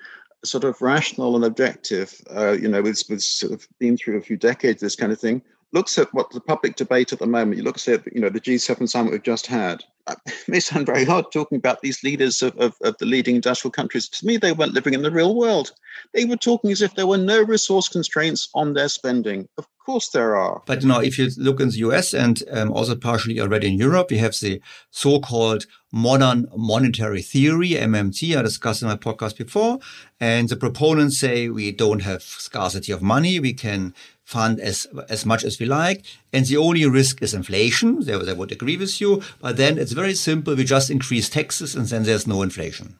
[0.43, 4.21] sort of rational and objective, uh, you know, with, with sort of been through a
[4.21, 5.41] few decades, this kind of thing,
[5.73, 7.57] looks at what the public debate at the moment.
[7.57, 9.83] You look at, you know, the G7 summit we've just had.
[10.09, 13.71] It may sound very odd talking about these leaders of, of, of the leading industrial
[13.71, 14.07] countries.
[14.09, 15.71] To me, they weren't living in the real world.
[16.13, 19.47] They were talking as if there were no resource constraints on their spending.
[19.57, 20.62] Of course there are.
[20.65, 23.77] But you know, if you look in the US and um, also partially already in
[23.77, 29.79] Europe, you have the so-called modern monetary theory, MMT, I discussed in my podcast before.
[30.19, 33.39] And the proponents say we don't have scarcity of money.
[33.39, 36.05] We can fund as, as much as we like.
[36.31, 38.01] And the only risk is inflation.
[38.01, 39.21] They, they would agree with you.
[39.39, 40.55] But then it's very simple.
[40.55, 42.97] We just increase taxes and then there's no inflation.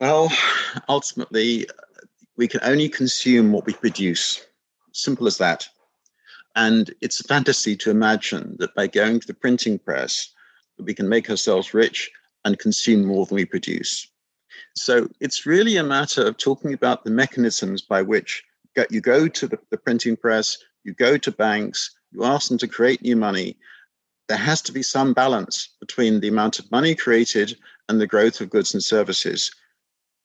[0.00, 0.32] Well,
[0.88, 1.66] ultimately,
[2.36, 4.44] we can only consume what we produce.
[4.92, 5.68] Simple as that.
[6.56, 10.30] And it's a fantasy to imagine that by going to the printing press,
[10.78, 12.10] we can make ourselves rich
[12.44, 14.06] and consume more than we produce.
[14.76, 18.44] So it's really a matter of talking about the mechanisms by which
[18.90, 22.68] you go to the, the printing press, you go to banks, you ask them to
[22.68, 23.56] create new money.
[24.28, 27.56] There has to be some balance between the amount of money created
[27.88, 29.50] and the growth of goods and services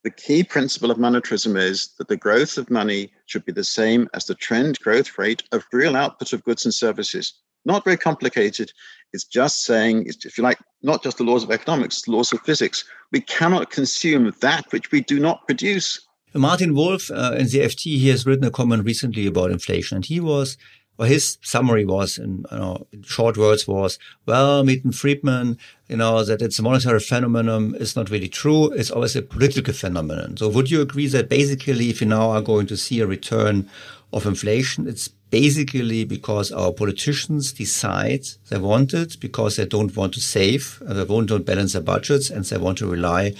[0.04, 4.08] the key principle of monetarism is that the growth of money should be the same
[4.14, 7.34] as the trend growth rate of real output of goods and services.
[7.66, 8.72] Not very complicated.
[9.12, 12.86] It's just saying, if you like, not just the laws of economics, laws of physics.
[13.12, 16.00] We cannot consume that which we do not produce.
[16.34, 20.06] Martin Wolf uh, in the FT, he has written a comment recently about inflation, and
[20.06, 20.58] he was
[21.00, 26.26] well, his summary was, in, you know, short words, was, well, Milton Friedman, you know,
[26.26, 28.70] that it's a monetary phenomenon is not really true.
[28.74, 30.36] It's always a political phenomenon.
[30.36, 33.70] So would you agree that basically, if you now are going to see a return
[34.12, 40.14] of inflation, it's basically because our politicians decide they want it because they don't want
[40.16, 43.34] to save, they won't don't balance their budgets, and they want to rely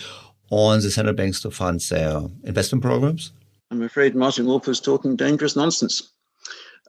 [0.50, 3.32] on the central banks to fund their investment programs?
[3.72, 6.12] I'm afraid Martin Wolf is talking dangerous nonsense.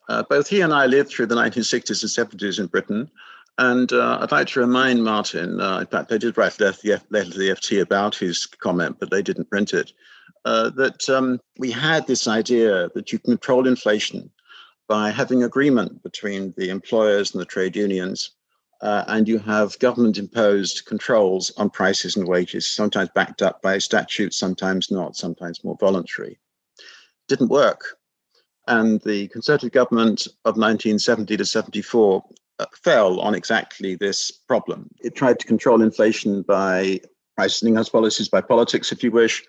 [0.08, 3.10] Uh, both he and I lived through the 1960s and 70s in Britain.
[3.58, 7.30] And uh, I'd like to remind Martin, uh, in fact, they did write a letter,
[7.30, 9.92] to the FT about his comment, but they didn't print it,
[10.46, 14.30] uh, that um, we had this idea that you control inflation
[14.88, 18.30] by having agreement between the employers and the trade unions.
[18.82, 23.76] Uh, and you have government imposed controls on prices and wages, sometimes backed up by
[23.76, 26.38] statute, sometimes not, sometimes more voluntary.
[27.28, 28.00] Didn't work
[28.70, 32.24] and the Conservative government of 1970 to 74
[32.58, 34.88] uh, fell on exactly this problem.
[35.02, 37.00] It tried to control inflation by
[37.36, 39.42] pricing house policies, by politics, if you wish,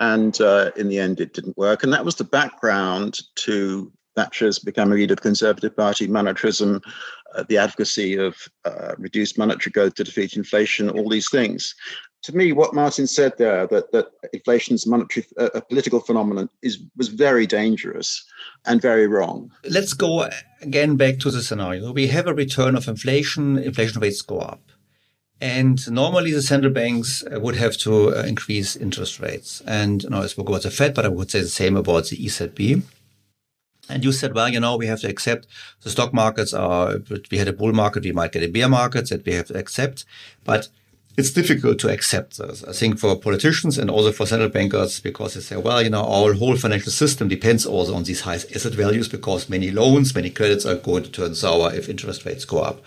[0.00, 1.84] and uh, in the end, it didn't work.
[1.84, 6.82] And that was the background to Thatcher's becoming leader of the Conservative Party, monetarism,
[7.34, 11.74] uh, the advocacy of uh, reduced monetary growth to defeat inflation, all these things
[12.24, 16.00] to me, what Martin said there, that, that inflation is a monetary, uh, a political
[16.00, 18.24] phenomenon, is was very dangerous
[18.64, 19.52] and very wrong.
[19.68, 20.30] Let's go
[20.62, 21.92] again back to the scenario.
[21.92, 24.62] We have a return of inflation, inflation rates go up.
[25.40, 29.60] And normally the central banks uh, would have to uh, increase interest rates.
[29.66, 32.06] And you know, I spoke about the Fed, but I would say the same about
[32.06, 32.82] the ECB.
[33.88, 35.46] And you said, well, you know, we have to accept
[35.82, 39.10] the stock markets are, we had a bull market, we might get a bear market
[39.10, 40.04] that we have to accept.
[40.44, 40.68] But
[41.16, 42.64] it's difficult to accept this.
[42.64, 46.04] I think for politicians and also for central bankers, because they say, well, you know,
[46.04, 50.30] our whole financial system depends also on these high asset values because many loans, many
[50.30, 52.82] credits are going to turn sour if interest rates go up.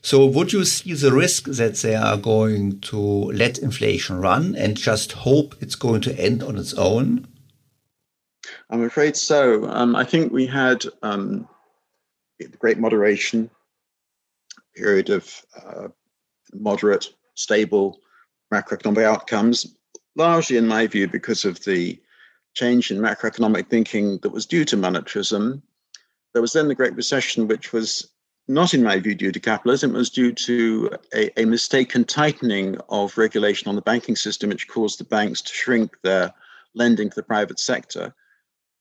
[0.00, 4.76] So would you see the risk that they are going to let inflation run and
[4.76, 7.26] just hope it's going to end on its own?
[8.70, 9.68] I'm afraid so.
[9.68, 11.48] Um, I think we had um,
[12.58, 13.50] great moderation,
[14.76, 15.88] period of uh,
[16.52, 17.98] moderate stable
[18.52, 19.74] macroeconomic outcomes,
[20.16, 21.98] largely, in my view, because of the
[22.54, 25.62] change in macroeconomic thinking that was due to monetarism.
[26.32, 28.08] There was then the Great Recession, which was
[28.48, 29.94] not, in my view, due to capitalism.
[29.94, 34.68] It was due to a, a mistaken tightening of regulation on the banking system, which
[34.68, 36.32] caused the banks to shrink their
[36.74, 38.14] lending to the private sector.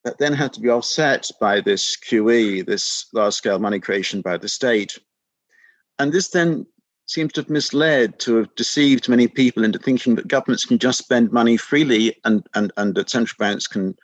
[0.03, 4.37] That then had to be offset by this QE, this large scale money creation by
[4.37, 4.97] the state.
[5.99, 6.65] And this then
[7.07, 10.99] seems to have misled, to have deceived many people into thinking that governments can just
[10.99, 13.95] spend money freely and, and, and that central banks can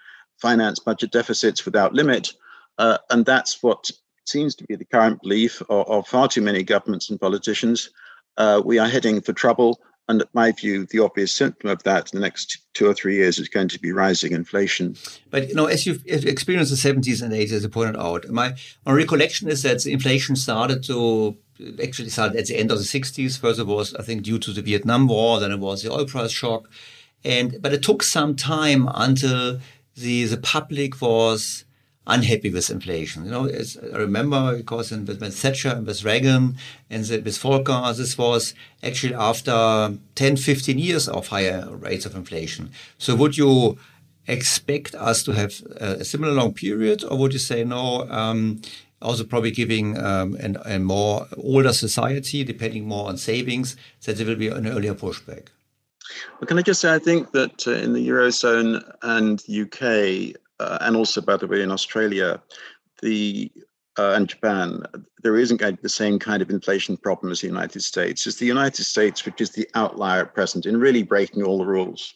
[0.42, 2.34] finance budget deficits without limit.
[2.78, 3.90] Uh, and that's what
[4.26, 7.90] seems to be the current belief of, of far too many governments and politicians.
[8.38, 9.80] Uh, we are heading for trouble.
[10.10, 13.40] And my view, the obvious symptom of that in the next two or three years
[13.40, 14.98] is going to be rising inflation.
[15.30, 18.56] But you know, as you've experienced the 70s and 80s, as you pointed out, my,
[18.86, 21.38] my recollection is that the inflation started to
[21.82, 23.40] actually started at the end of the 60s.
[23.40, 26.06] First it was, I think, due to the Vietnam War, then it was the oil
[26.06, 26.70] price shock.
[27.24, 29.60] And, but it took some time until
[29.96, 31.64] the, the public was
[32.06, 33.26] unhappy with inflation.
[33.26, 36.58] You know, I remember because in, with, with Thatcher and with Reagan
[36.90, 42.16] and the, with Volcker, this was actually after 10, 15 years of higher rates of
[42.16, 42.72] inflation.
[42.98, 43.78] So would you
[44.28, 48.62] expect us to have a similar long period or would you say no, um,
[49.02, 53.76] also probably giving um, an, a more older society, depending more on savings,
[54.06, 55.48] that there will be an earlier pushback.
[56.40, 60.78] Well, can I just say, I think that uh, in the Eurozone and UK, uh,
[60.82, 62.42] and also, by the way, in Australia,
[63.02, 63.52] the
[63.98, 64.84] uh, and Japan,
[65.22, 68.26] there isn't the same kind of inflation problem as the United States.
[68.26, 71.66] It's the United States which is the outlier at present in really breaking all the
[71.66, 72.16] rules.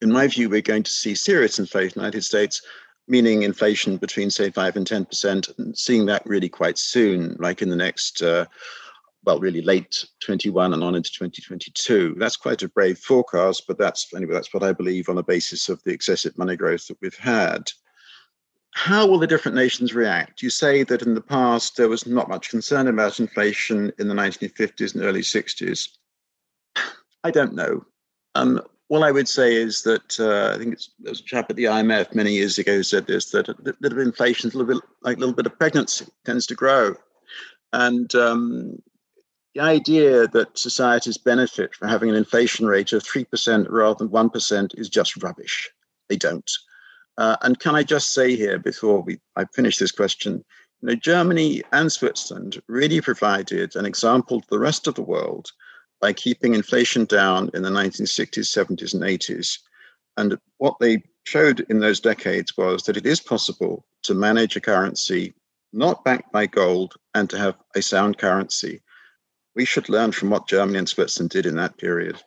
[0.00, 2.62] In my view, we're going to see serious inflation in the United States
[3.08, 7.62] meaning inflation between say five and ten percent, and seeing that really quite soon, like
[7.62, 8.22] in the next.
[8.22, 8.44] Uh,
[9.24, 12.14] well, really late 21 and on into 2022.
[12.18, 15.68] That's quite a brave forecast, but that's anyway, that's what I believe on the basis
[15.68, 17.70] of the excessive money growth that we've had.
[18.72, 20.42] How will the different nations react?
[20.42, 24.14] You say that in the past there was not much concern about inflation in the
[24.14, 25.88] 1950s and early 60s.
[27.24, 27.84] I don't know.
[28.34, 31.50] Um, all I would say is that uh, I think it's, there was a chap
[31.50, 34.48] at the IMF many years ago who said this that a little bit of inflation
[34.48, 36.94] is a little bit like a little bit of pregnancy, tends to grow.
[37.72, 38.78] And um,
[39.54, 44.78] the idea that societies benefit from having an inflation rate of 3% rather than 1%
[44.78, 45.70] is just rubbish.
[46.08, 46.50] They don't.
[47.16, 50.44] Uh, and can I just say here before we I finish this question,
[50.80, 55.50] you know, Germany and Switzerland really provided an example to the rest of the world
[56.00, 59.58] by keeping inflation down in the 1960s, 70s, and 80s.
[60.16, 64.60] And what they showed in those decades was that it is possible to manage a
[64.60, 65.34] currency
[65.72, 68.80] not backed by gold and to have a sound currency.
[69.58, 72.22] We should learn from what Germany and Switzerland did in that period.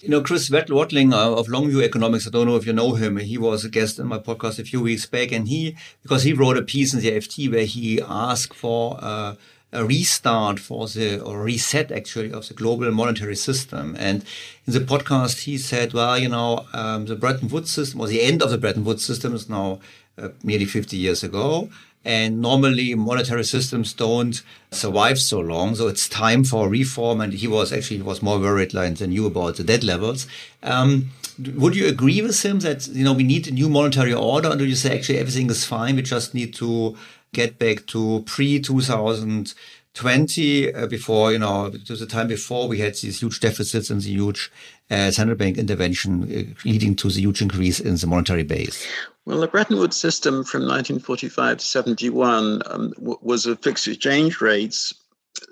[0.00, 3.16] You know, Chris Watling of Longview Economics, I don't know if you know him.
[3.16, 6.34] He was a guest in my podcast a few weeks back, and he, because he
[6.34, 9.36] wrote a piece in the FT where he asked for uh,
[9.72, 13.96] a restart for the or reset actually of the global monetary system.
[13.98, 14.22] And
[14.66, 18.20] in the podcast, he said, well, you know, um, the Bretton Woods system or the
[18.20, 19.80] end of the Bretton Woods system is now
[20.18, 21.70] uh, nearly 50 years ago.
[22.04, 25.76] And normally monetary systems don't survive so long.
[25.76, 27.20] So it's time for reform.
[27.20, 30.26] And he was actually, he was more worried like, than you about the debt levels.
[30.62, 31.10] Um,
[31.54, 34.48] would you agree with him that, you know, we need a new monetary order?
[34.50, 35.96] Or do you say actually everything is fine?
[35.96, 36.96] We just need to
[37.32, 42.94] get back to pre 2020 uh, before, you know, to the time before we had
[42.96, 44.52] these huge deficits and the huge
[44.90, 48.86] uh, central bank intervention uh, leading to the huge increase in the monetary base.
[49.24, 54.92] Well, the Bretton Woods system from 1945 to 71 um, was a fixed exchange rates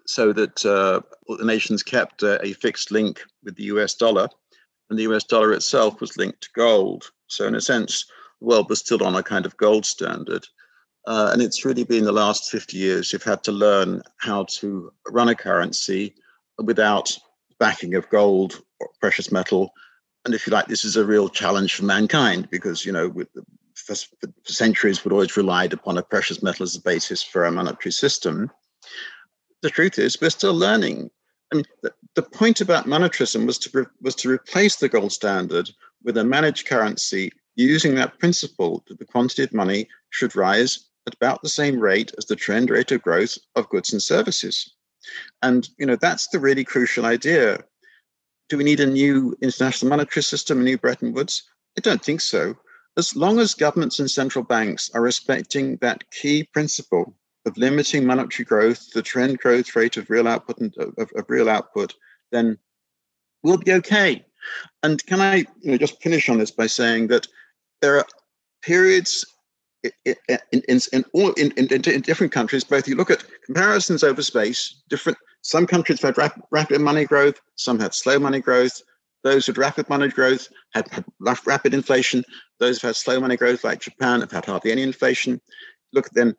[0.07, 1.01] so that uh,
[1.37, 4.29] the nations kept uh, a fixed link with the US dollar,
[4.89, 7.11] and the US dollar itself was linked to gold.
[7.29, 8.07] So, in a sense,
[8.41, 10.47] the world was still on a kind of gold standard.
[11.07, 14.93] Uh, and it's really been the last 50 years you've had to learn how to
[15.09, 16.15] run a currency
[16.59, 17.17] without
[17.59, 19.73] backing of gold or precious metal.
[20.25, 23.33] And if you like, this is a real challenge for mankind because, you know, with
[23.33, 23.43] the,
[23.81, 27.51] for, for centuries we'd always relied upon a precious metal as the basis for our
[27.51, 28.51] monetary system.
[29.63, 31.11] The truth is, we're still learning.
[31.53, 35.71] I mean, the, the point about monetarism was to was to replace the gold standard
[36.03, 41.15] with a managed currency using that principle that the quantity of money should rise at
[41.15, 44.75] about the same rate as the trend rate of growth of goods and services.
[45.43, 47.65] And you know that's the really crucial idea.
[48.49, 51.43] Do we need a new international monetary system, a new Bretton Woods?
[51.79, 52.57] I don't think so.
[52.97, 57.15] As long as governments and central banks are respecting that key principle
[57.47, 61.49] of limiting monetary growth, the trend growth rate of real output and of, of real
[61.49, 61.95] output,
[62.33, 62.59] then
[63.43, 64.25] we'll be okay.
[64.83, 67.27] And can I you know, just finish on this by saying that
[67.81, 68.07] there are
[68.63, 69.25] periods
[70.05, 70.15] in,
[70.53, 75.17] in, in, all, in, in, different countries, both you look at comparisons over space, different,
[75.43, 78.83] some countries had rapid, rapid money growth, some had slow money growth.
[79.23, 81.05] Those with rapid money growth had,
[81.47, 82.25] rapid inflation.
[82.59, 85.41] Those who had slow money growth, like Japan, have had hardly any inflation.
[85.93, 86.37] Look at then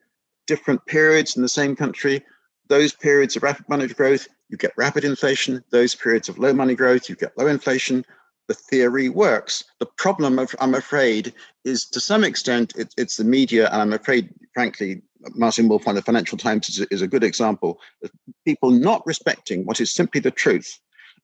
[0.47, 2.23] different periods in the same country.
[2.67, 5.63] Those periods of rapid money growth, you get rapid inflation.
[5.71, 8.05] Those periods of low money growth, you get low inflation
[8.51, 9.63] the theory works.
[9.79, 13.93] The problem, of, I'm afraid, is to some extent it, it's the media, and I'm
[13.93, 15.01] afraid, frankly,
[15.35, 17.79] Martin Wolf on the Financial Times is, is, a good example.
[18.03, 18.11] Of
[18.43, 20.79] people not respecting what is simply the truth,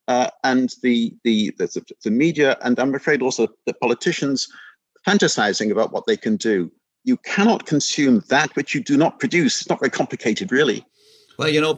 [0.08, 4.48] uh, and the, the the the media, and I'm afraid also the politicians
[5.06, 6.72] fantasizing about what they can do.
[7.04, 9.62] You cannot consume that which you do not produce.
[9.62, 10.86] It's not very complicated, really.
[11.38, 11.76] Well, you know,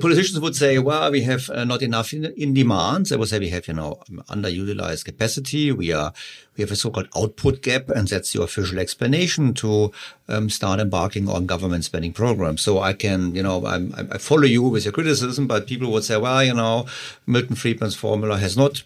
[0.00, 3.06] politicians would say, well, we have uh, not enough in, in demand.
[3.06, 5.72] They would say we have, you know, underutilized capacity.
[5.72, 6.12] We are,
[6.56, 9.90] we have a so-called output gap, and that's the official explanation to
[10.28, 12.62] um, start embarking on government spending programs.
[12.62, 16.04] So I can, you know, I'm, I follow you with your criticism, but people would
[16.04, 16.86] say, well, you know,
[17.26, 18.84] Milton Friedman's formula has not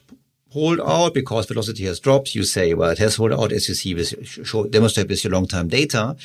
[0.55, 2.35] hold out because velocity has dropped.
[2.35, 5.33] You say, well, it has hold out as you see with show, demonstrate with your
[5.33, 6.17] long-term data.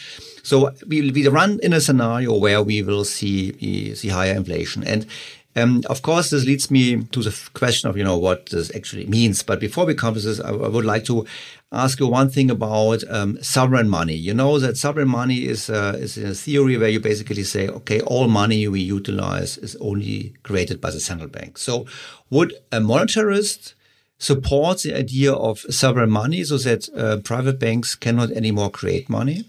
[0.44, 4.84] So we, we run in a scenario where we will see, see higher inflation.
[4.84, 5.08] And
[5.56, 9.08] um, of course, this leads me to the question of, you know, what this actually
[9.08, 9.42] means.
[9.42, 11.26] But before we come to this, I, I would like to
[11.72, 14.14] ask you one thing about um, sovereign money.
[14.14, 18.00] You know that sovereign money is, uh, is a theory where you basically say, okay,
[18.02, 21.58] all money we utilize is only created by the central bank.
[21.58, 21.88] So
[22.30, 23.74] would a monetarist
[24.20, 29.46] supports the idea of sovereign money so that uh, private banks cannot anymore create money?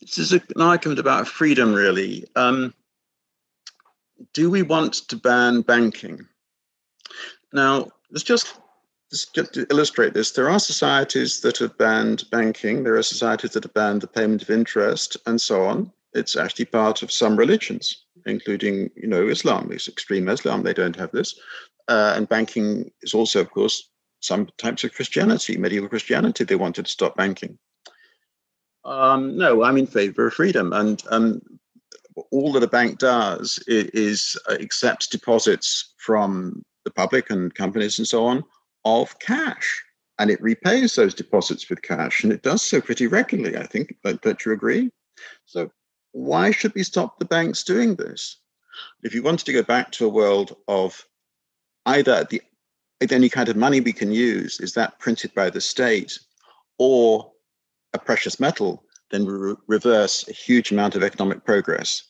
[0.00, 2.24] This is an argument about freedom, really.
[2.36, 2.74] Um,
[4.34, 6.26] do we want to ban banking?
[7.52, 8.58] Now, let's just,
[9.10, 10.32] just to illustrate this.
[10.32, 14.42] There are societies that have banned banking, there are societies that have banned the payment
[14.42, 15.90] of interest, and so on.
[16.12, 19.70] It's actually part of some religions, including, you know, Islam.
[19.72, 20.62] It's extreme Islam.
[20.62, 21.38] They don't have this.
[21.88, 26.44] Uh, and banking is also, of course, some types of Christianity, medieval Christianity.
[26.44, 27.58] They wanted to stop banking.
[28.84, 30.72] Um, no, I'm in favor of freedom.
[30.72, 31.42] And um,
[32.30, 38.06] all that a bank does is, is accepts deposits from the public and companies and
[38.06, 38.44] so on
[38.84, 39.82] of cash.
[40.18, 42.24] And it repays those deposits with cash.
[42.24, 43.94] And it does so pretty regularly, I think.
[44.02, 44.90] Don't, don't you agree?
[45.44, 45.70] So,
[46.12, 48.38] why should we stop the banks doing this?
[49.02, 51.04] If you wanted to go back to a world of
[51.86, 52.42] either the
[53.10, 56.18] any kind of money we can use is that printed by the state
[56.78, 57.30] or
[57.92, 62.02] a precious metal, then we re- reverse a huge amount of economic progress.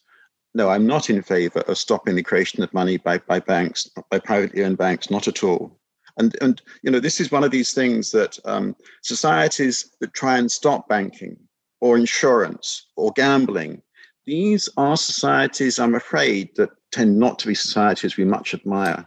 [0.55, 4.19] No, I'm not in favor of stopping the creation of money by, by banks, by
[4.19, 5.79] privately owned banks, not at all.
[6.19, 10.39] And, and you know, this is one of these things that um, societies that try
[10.39, 11.37] and stop banking
[11.81, 13.83] or insurance or gambling,
[14.25, 19.07] these are societies, I'm afraid, that tend not to be societies we much admire.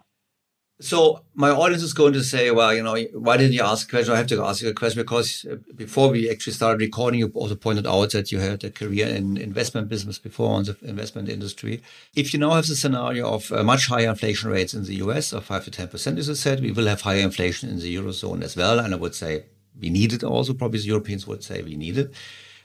[0.82, 3.91] So my audience is going to say, well, you know, why didn't you ask a
[3.91, 4.13] question?
[4.13, 7.27] I have to ask you a question because uh, before we actually started recording, you
[7.34, 11.27] also pointed out that you had a career in investment business before in the investment
[11.27, 11.82] industry.
[12.15, 15.43] If you now have the scenario of much higher inflation rates in the US of
[15.43, 18.55] five to 10%, as I said, we will have higher inflation in the Eurozone as
[18.55, 18.80] well.
[18.80, 20.53] And I would say we need it also.
[20.53, 22.13] Probably the Europeans would say we need it.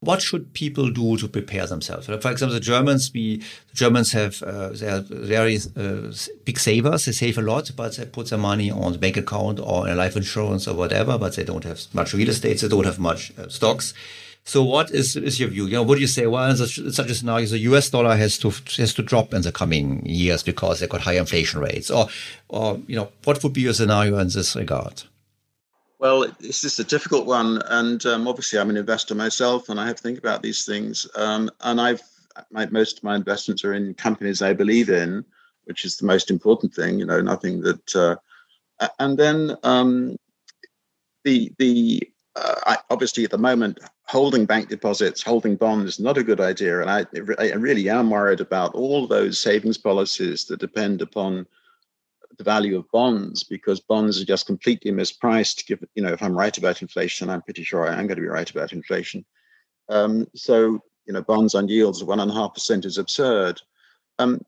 [0.05, 2.07] What should people do to prepare themselves?
[2.07, 6.13] For example, the Germans, we the Germans have uh, they are very uh,
[6.45, 7.05] big savers.
[7.05, 9.97] They save a lot, but they put their money on the bank account or in
[9.97, 11.19] life insurance or whatever.
[11.19, 12.61] But they don't have much real estate.
[12.61, 13.95] They don't have much uh, stocks.
[14.47, 15.65] So what is, is your view?
[15.65, 16.27] You know, do you say?
[16.27, 19.53] Well, such, such a scenario, the US dollar has to has to drop in the
[19.53, 22.09] coming years because they got high inflation rates, or
[22.49, 25.05] or you know, what would be your scenario in this regard?
[25.99, 29.87] Well, this is a difficult one, and um, obviously, I'm an investor myself, and I
[29.87, 31.07] have to think about these things.
[31.15, 32.03] Um, and I've
[32.51, 35.25] my, most of my investments are in companies I believe in,
[35.65, 36.99] which is the most important thing.
[36.99, 37.95] You know, nothing that.
[37.95, 38.17] Uh,
[38.99, 40.17] and then um,
[41.23, 42.03] the the
[42.37, 46.41] uh, I, obviously at the moment holding bank deposits, holding bonds, is not a good
[46.41, 47.07] idea, and I,
[47.39, 51.47] I really am worried about all those savings policies that depend upon
[52.39, 55.67] the value of bonds because bonds are just completely mispriced.
[55.67, 58.23] Given, you know, if I'm right about inflation, I'm pretty sure I am going to
[58.23, 59.25] be right about inflation.
[59.89, 63.61] Um, so, you know, bonds on yields of one and a half percent is absurd.
[64.19, 64.41] Um,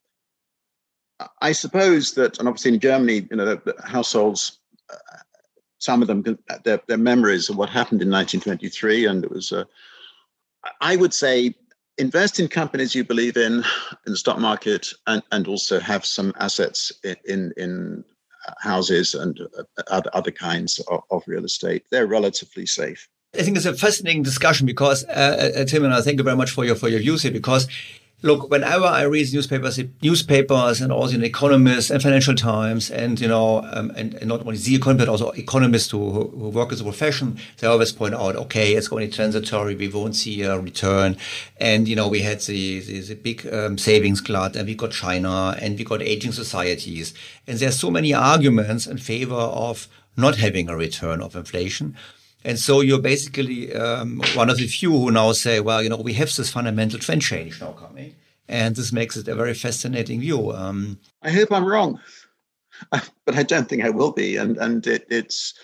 [1.40, 4.58] I suppose that, and obviously in Germany, you know, the, the households,
[4.92, 5.18] uh,
[5.78, 9.64] some of them, their, their memories of what happened in 1923, and it was, uh,
[10.80, 11.54] I would say,
[11.98, 13.64] invest in companies you believe in
[14.06, 18.04] in the stock market and, and also have some assets in, in, in
[18.58, 19.40] houses and
[19.88, 21.84] uh, other kinds of, of, real estate.
[21.90, 23.08] They're relatively safe.
[23.34, 26.36] I think it's a fascinating discussion because, uh, uh, Tim, and I thank you very
[26.36, 27.68] much for your for your views here because
[28.22, 33.28] look, whenever I read newspapers, newspapers and also in Economist and Financial Times, and you
[33.28, 36.80] know, um, and, and, not only the economist, but also economists who, who work as
[36.80, 39.74] a profession, they always point out, okay, it's only transitory.
[39.74, 41.16] We won't see a return.
[41.58, 44.92] And you know, we had the the, the big um, savings glut, and we got
[44.92, 47.14] China, and we got aging societies,
[47.46, 51.94] and there's so many arguments in favor of not having a return of inflation.
[52.46, 55.96] And so you're basically um, one of the few who now say, well, you know,
[55.96, 58.14] we have this fundamental trend change now coming.
[58.48, 60.52] And this makes it a very fascinating view.
[60.52, 61.98] Um, I hope I'm wrong,
[62.90, 64.36] but I don't think I will be.
[64.36, 65.54] And, and it, it's,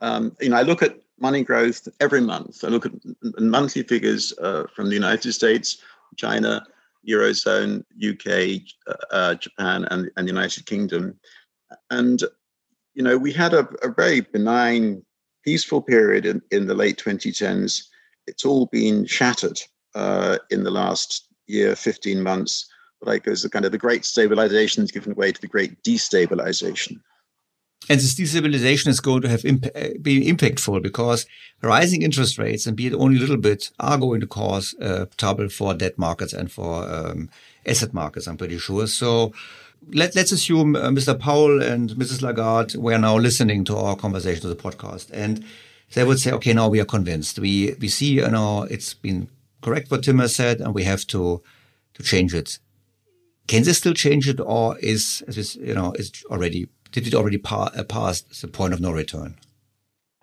[0.00, 2.62] um, you know, I look at money growth every month.
[2.62, 2.92] I look at
[3.40, 5.78] monthly figures uh, from the United States,
[6.14, 6.64] China,
[7.08, 8.62] Eurozone, UK,
[9.10, 11.18] uh, Japan, and, and the United Kingdom.
[11.90, 12.22] And,
[12.94, 15.02] you know, we had a, a very benign,
[15.44, 17.84] peaceful period in, in the late 2010s.
[18.26, 19.60] It's all been shattered
[19.94, 22.68] uh, in the last year, 15 months.
[23.00, 27.00] Like as the kind of the great stabilization has given way to the great destabilization.
[27.88, 31.26] And this destabilization is going to have imp- be impactful because
[31.62, 35.06] rising interest rates, and be it only a little bit, are going to cause uh,
[35.16, 37.30] trouble for debt markets and for um,
[37.64, 38.26] asset markets.
[38.26, 38.86] I'm pretty sure.
[38.88, 39.32] So
[39.92, 41.18] let, us assume uh, Mr.
[41.18, 42.22] Powell and Mrs.
[42.22, 45.44] Lagarde were now listening to our conversation to the podcast, and
[45.94, 47.38] they would say, "Okay, now we are convinced.
[47.38, 49.28] We we see, you know, it's been
[49.62, 51.42] correct what Tim has said, and we have to
[51.94, 52.58] to change it."
[53.46, 57.38] Can they still change it, or is, is you know is already did it already
[57.38, 59.36] pa- uh, pass the point of no return?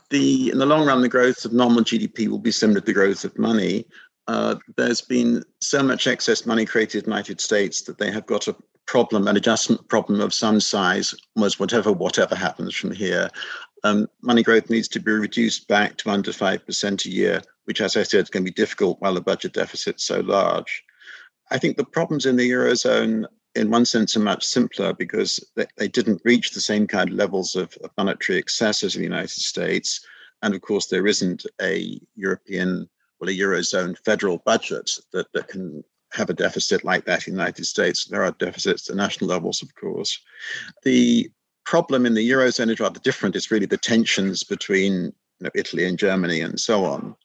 [0.10, 2.94] The in the long run, the growth of nominal GDP will be similar to the
[2.94, 3.86] growth of money.
[4.28, 8.26] Uh, there's been so much excess money created in the United States that they have
[8.26, 13.30] got a problem, an adjustment problem of some size, was whatever whatever happens from here.
[13.84, 17.82] Um, money growth needs to be reduced back to under five percent a year, which,
[17.82, 20.84] as I said, is going to be difficult while the budget deficit's so large.
[21.52, 23.26] I think the problems in the eurozone
[23.56, 27.16] in one sense, are much simpler because they, they didn't reach the same kind of
[27.16, 30.06] levels of, of monetary excess as in the United States.
[30.42, 35.84] And of course, there isn't a European, well, a Eurozone federal budget that, that can
[36.16, 38.06] have a deficit like that in the United States.
[38.06, 40.20] There are deficits at national levels, of course.
[40.84, 41.30] The
[41.66, 43.36] problem in the Eurozone is rather different.
[43.36, 47.16] It's really the tensions between you know, Italy and Germany and so on.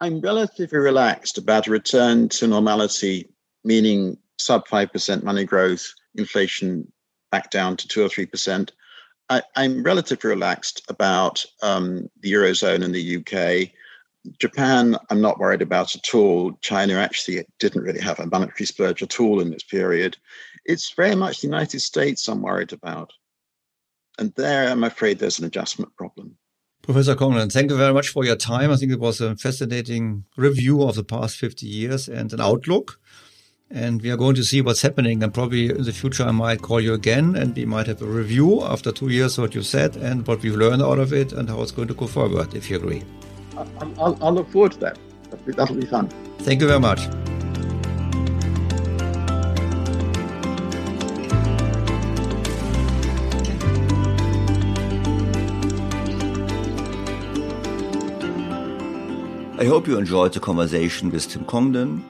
[0.00, 3.30] I'm relatively relaxed about a return to normality,
[3.64, 6.90] meaning sub 5% money growth, inflation
[7.32, 8.70] back down to 2 or 3%.
[9.30, 13.70] I, am relatively relaxed about um, the Eurozone and the UK.
[14.38, 16.52] Japan, I'm not worried about at all.
[16.60, 20.16] China actually didn't really have a monetary splurge at all in this period.
[20.64, 23.12] It's very much the United States I'm worried about.
[24.18, 26.36] And there, I'm afraid there's an adjustment problem.
[26.82, 28.70] Professor Congdon, thank you very much for your time.
[28.70, 32.98] I think it was a fascinating review of the past 50 years and an outlook
[33.70, 35.22] and we are going to see what's happening.
[35.22, 38.06] And probably in the future, I might call you again and we might have a
[38.06, 41.48] review after two years what you said and what we've learned out of it and
[41.48, 43.04] how it's going to go forward, if you agree.
[43.98, 44.98] I'll, I'll look forward to that.
[45.46, 46.08] That'll be fun.
[46.40, 47.00] Thank you very much.
[59.60, 62.04] I hope you enjoyed the conversation with Tim Congdon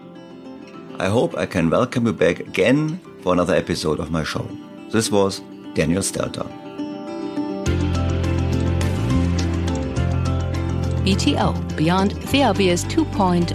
[1.00, 4.44] I hope I can welcome you back again for another episode of my show.
[4.90, 5.40] This was
[5.74, 6.67] Daniel Stelter.
[11.08, 13.54] BTO Beyond the Obvious 2.0.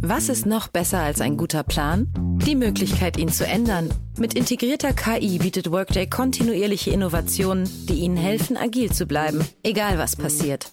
[0.00, 2.08] Was ist noch besser als ein guter Plan?
[2.44, 3.94] Die Möglichkeit, ihn zu ändern.
[4.18, 10.16] Mit integrierter KI bietet Workday kontinuierliche Innovationen, die Ihnen helfen, agil zu bleiben, egal was
[10.16, 10.72] passiert.